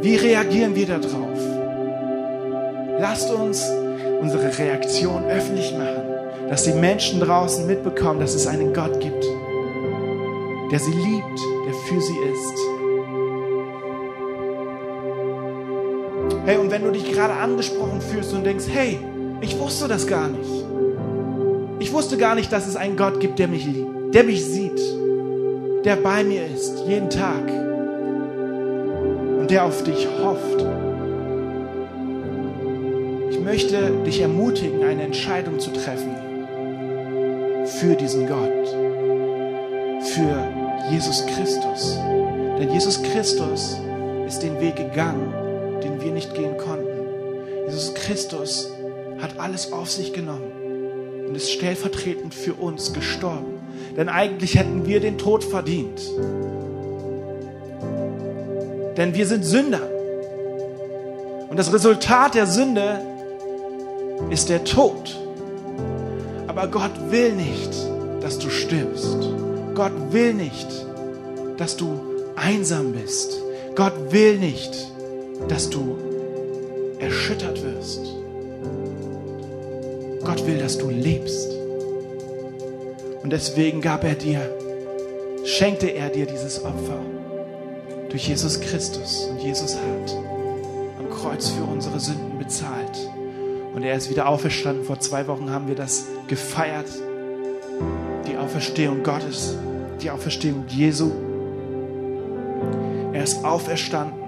Wie 0.00 0.16
reagieren 0.16 0.74
wir 0.74 0.86
darauf? 0.86 1.38
Lasst 2.98 3.30
uns 3.30 3.64
unsere 4.20 4.58
Reaktion 4.58 5.22
öffentlich 5.26 5.72
machen, 5.78 6.48
dass 6.48 6.64
die 6.64 6.72
Menschen 6.72 7.20
draußen 7.20 7.68
mitbekommen, 7.68 8.18
dass 8.18 8.34
es 8.34 8.48
einen 8.48 8.74
Gott 8.74 8.98
gibt, 8.98 9.24
der 10.72 10.80
sie 10.80 10.92
liebt, 10.92 11.38
der 11.66 11.74
für 11.74 12.00
sie 12.00 12.16
ist. 12.32 12.58
Hey, 16.46 16.56
und 16.56 16.70
wenn 16.70 16.82
du 16.82 16.90
dich 16.90 17.12
gerade 17.12 17.34
angesprochen 17.34 18.00
fühlst 18.00 18.32
und 18.32 18.44
denkst, 18.44 18.64
hey, 18.72 18.98
ich 19.42 19.58
wusste 19.58 19.86
das 19.86 20.06
gar 20.06 20.28
nicht. 20.28 20.50
Ich 21.78 21.92
wusste 21.92 22.16
gar 22.16 22.34
nicht, 22.34 22.50
dass 22.52 22.66
es 22.66 22.76
einen 22.76 22.96
Gott 22.96 23.20
gibt, 23.20 23.38
der 23.38 23.48
mich 23.48 23.66
liebt, 23.66 24.14
der 24.14 24.24
mich 24.24 24.44
sieht, 24.44 24.80
der 25.84 25.96
bei 25.96 26.24
mir 26.24 26.46
ist, 26.46 26.84
jeden 26.88 27.10
Tag 27.10 27.46
und 29.40 29.50
der 29.50 29.66
auf 29.66 29.84
dich 29.84 30.08
hofft. 30.22 30.64
Ich 33.30 33.40
möchte 33.40 33.90
dich 34.06 34.22
ermutigen, 34.22 34.84
eine 34.84 35.02
Entscheidung 35.02 35.60
zu 35.60 35.70
treffen 35.70 36.14
für 37.66 37.94
diesen 37.94 38.26
Gott, 38.26 38.68
für 40.02 40.61
Jesus 40.92 41.24
Christus. 41.24 41.98
Denn 42.58 42.70
Jesus 42.70 43.02
Christus 43.02 43.78
ist 44.26 44.42
den 44.42 44.60
Weg 44.60 44.76
gegangen, 44.76 45.32
den 45.82 46.02
wir 46.02 46.12
nicht 46.12 46.34
gehen 46.34 46.58
konnten. 46.58 46.86
Jesus 47.66 47.94
Christus 47.94 48.70
hat 49.18 49.40
alles 49.40 49.72
auf 49.72 49.90
sich 49.90 50.12
genommen 50.12 50.52
und 51.26 51.34
ist 51.34 51.50
stellvertretend 51.50 52.34
für 52.34 52.52
uns 52.52 52.92
gestorben. 52.92 53.58
Denn 53.96 54.10
eigentlich 54.10 54.58
hätten 54.58 54.84
wir 54.84 55.00
den 55.00 55.16
Tod 55.16 55.42
verdient. 55.44 56.02
Denn 58.98 59.14
wir 59.14 59.26
sind 59.26 59.44
Sünder. 59.44 59.88
Und 61.48 61.58
das 61.58 61.72
Resultat 61.72 62.34
der 62.34 62.46
Sünde 62.46 63.00
ist 64.28 64.50
der 64.50 64.64
Tod. 64.64 65.18
Aber 66.48 66.66
Gott 66.66 66.92
will 67.10 67.32
nicht, 67.32 67.70
dass 68.20 68.38
du 68.38 68.50
stirbst. 68.50 69.16
Gott 69.74 69.92
will 70.10 70.34
nicht, 70.34 70.68
dass 71.56 71.76
du 71.76 71.98
einsam 72.36 72.92
bist. 72.92 73.40
Gott 73.74 73.94
will 74.10 74.38
nicht, 74.38 74.70
dass 75.48 75.70
du 75.70 75.96
erschüttert 76.98 77.62
wirst. 77.62 78.00
Gott 80.24 80.46
will, 80.46 80.58
dass 80.58 80.78
du 80.78 80.88
lebst. 80.88 81.50
Und 83.22 83.30
deswegen 83.30 83.80
gab 83.80 84.04
er 84.04 84.14
dir, 84.14 84.40
schenkte 85.44 85.88
er 85.88 86.10
dir 86.10 86.26
dieses 86.26 86.62
Opfer 86.64 87.00
durch 88.08 88.28
Jesus 88.28 88.60
Christus. 88.60 89.28
Und 89.30 89.40
Jesus 89.40 89.74
hat 89.74 90.16
am 90.98 91.10
Kreuz 91.10 91.48
für 91.48 91.64
unsere 91.64 91.98
Sünden 91.98 92.38
bezahlt. 92.38 93.10
Und 93.74 93.84
er 93.84 93.94
ist 93.94 94.10
wieder 94.10 94.28
auferstanden. 94.28 94.84
Vor 94.84 95.00
zwei 95.00 95.26
Wochen 95.28 95.50
haben 95.50 95.66
wir 95.66 95.74
das 95.74 96.04
gefeiert. 96.28 96.88
Die 98.26 98.36
Auferstehung 98.36 99.02
Gottes, 99.02 99.56
die 100.00 100.10
Auferstehung 100.10 100.64
Jesu. 100.68 101.10
Er 103.12 103.24
ist 103.24 103.44
auferstanden 103.44 104.20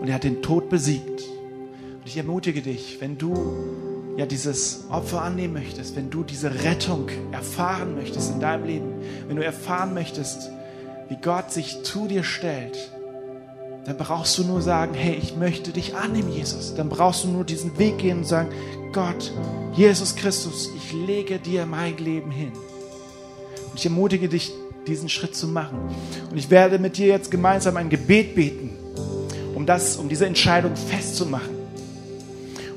und 0.00 0.08
er 0.08 0.14
hat 0.14 0.24
den 0.24 0.42
Tod 0.42 0.68
besiegt. 0.68 1.22
Und 2.00 2.06
ich 2.06 2.16
ermutige 2.16 2.62
dich, 2.62 2.98
wenn 3.00 3.18
du 3.18 3.34
ja 4.16 4.26
dieses 4.26 4.84
Opfer 4.90 5.22
annehmen 5.22 5.54
möchtest, 5.54 5.96
wenn 5.96 6.10
du 6.10 6.24
diese 6.24 6.64
Rettung 6.64 7.08
erfahren 7.32 7.94
möchtest 7.94 8.32
in 8.32 8.40
deinem 8.40 8.64
Leben, 8.64 8.94
wenn 9.28 9.36
du 9.36 9.44
erfahren 9.44 9.94
möchtest, 9.94 10.50
wie 11.08 11.16
Gott 11.16 11.52
sich 11.52 11.82
zu 11.82 12.08
dir 12.08 12.24
stellt, 12.24 12.90
dann 13.84 13.96
brauchst 13.96 14.36
du 14.38 14.44
nur 14.44 14.62
sagen, 14.62 14.94
hey, 14.94 15.14
ich 15.14 15.36
möchte 15.36 15.70
dich 15.70 15.94
annehmen, 15.94 16.32
Jesus. 16.32 16.74
Dann 16.74 16.88
brauchst 16.88 17.22
du 17.22 17.28
nur 17.28 17.44
diesen 17.44 17.78
Weg 17.78 17.98
gehen 17.98 18.18
und 18.18 18.24
sagen, 18.24 18.48
Gott, 18.96 19.30
Jesus 19.74 20.16
Christus, 20.16 20.70
ich 20.74 20.90
lege 20.94 21.38
dir 21.38 21.66
mein 21.66 21.98
Leben 21.98 22.30
hin. 22.30 22.50
Und 23.70 23.74
ich 23.74 23.84
ermutige 23.84 24.26
dich, 24.26 24.54
diesen 24.86 25.10
Schritt 25.10 25.36
zu 25.36 25.48
machen. 25.48 25.76
Und 26.30 26.38
ich 26.38 26.48
werde 26.48 26.78
mit 26.78 26.96
dir 26.96 27.08
jetzt 27.08 27.30
gemeinsam 27.30 27.76
ein 27.76 27.90
Gebet 27.90 28.34
beten, 28.34 28.70
um 29.54 29.66
das, 29.66 29.98
um 29.98 30.08
diese 30.08 30.24
Entscheidung 30.24 30.74
festzumachen. 30.76 31.54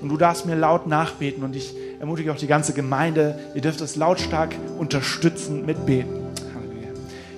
Und 0.01 0.09
du 0.09 0.17
darfst 0.17 0.45
mir 0.45 0.55
laut 0.55 0.87
nachbeten 0.87 1.41
und 1.41 1.55
ich 1.55 1.73
ermutige 2.01 2.33
auch 2.33 2.37
die 2.37 2.47
ganze 2.47 2.73
Gemeinde, 2.73 3.39
ihr 3.55 3.61
dürft 3.61 3.79
es 3.79 3.95
lautstark 3.95 4.53
unterstützen 4.77 5.65
mit 5.65 5.85
Beten. 5.85 6.09
Halleluja. 6.53 6.89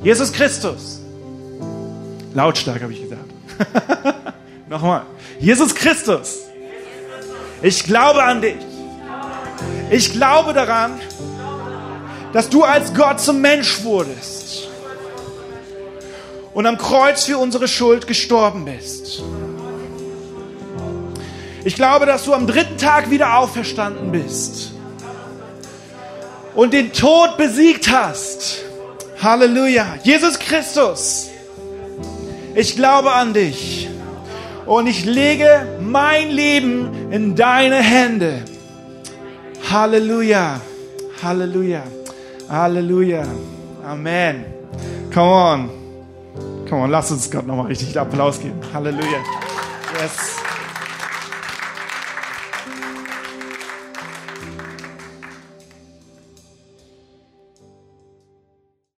Jesus 0.02 0.34
Christus. 0.34 1.02
Lautstark 2.34 2.82
habe 2.82 2.94
ich 2.94 3.04
gesagt. 3.04 3.30
Nochmal. 4.70 5.04
Jesus 5.40 5.76
Christus. 5.76 6.40
Ich 7.62 7.84
glaube 7.84 8.24
an 8.24 8.42
dich. 8.42 8.71
Ich 9.92 10.14
glaube 10.14 10.54
daran, 10.54 11.02
dass 12.32 12.48
du 12.48 12.64
als 12.64 12.94
Gott 12.94 13.20
zum 13.20 13.42
Mensch 13.42 13.84
wurdest 13.84 14.70
und 16.54 16.66
am 16.66 16.78
Kreuz 16.78 17.26
für 17.26 17.38
unsere 17.38 17.68
Schuld 17.68 18.08
gestorben 18.08 18.64
bist. 18.64 19.22
Ich 21.66 21.76
glaube, 21.76 22.06
dass 22.06 22.24
du 22.24 22.34
am 22.34 22.48
dritten 22.48 22.78
Tag 22.78 23.12
wieder 23.12 23.38
auferstanden 23.38 24.14
bist 24.14 24.72
und 26.56 26.72
den 26.72 26.94
Tod 26.94 27.36
besiegt 27.36 27.92
hast. 27.92 28.60
Halleluja. 29.22 29.98
Jesus 30.04 30.40
Christus, 30.40 31.28
ich 32.56 32.78
glaube 32.78 33.12
an 33.12 33.34
dich 33.34 33.90
und 34.66 34.88
ich 34.88 35.04
lege 35.04 35.78
mein 35.82 36.30
Leben 36.30 37.12
in 37.12 37.36
deine 37.36 37.82
Hände. 37.82 38.46
Halleluja. 39.72 40.60
Halleluja. 41.22 41.82
Halleluja. 42.50 43.26
Amen. 43.86 44.46
Come 45.14 45.32
on. 45.32 45.70
Komm 46.70 46.82
on, 46.82 46.92
lass 46.92 47.12
uns 47.12 47.32
Gott 47.32 47.48
nochmal 47.48 47.68
richtig 47.68 47.98
Applaus 47.98 48.40
geben. 48.40 48.60
Halleluja. 48.74 49.24
Yes. 50.02 50.36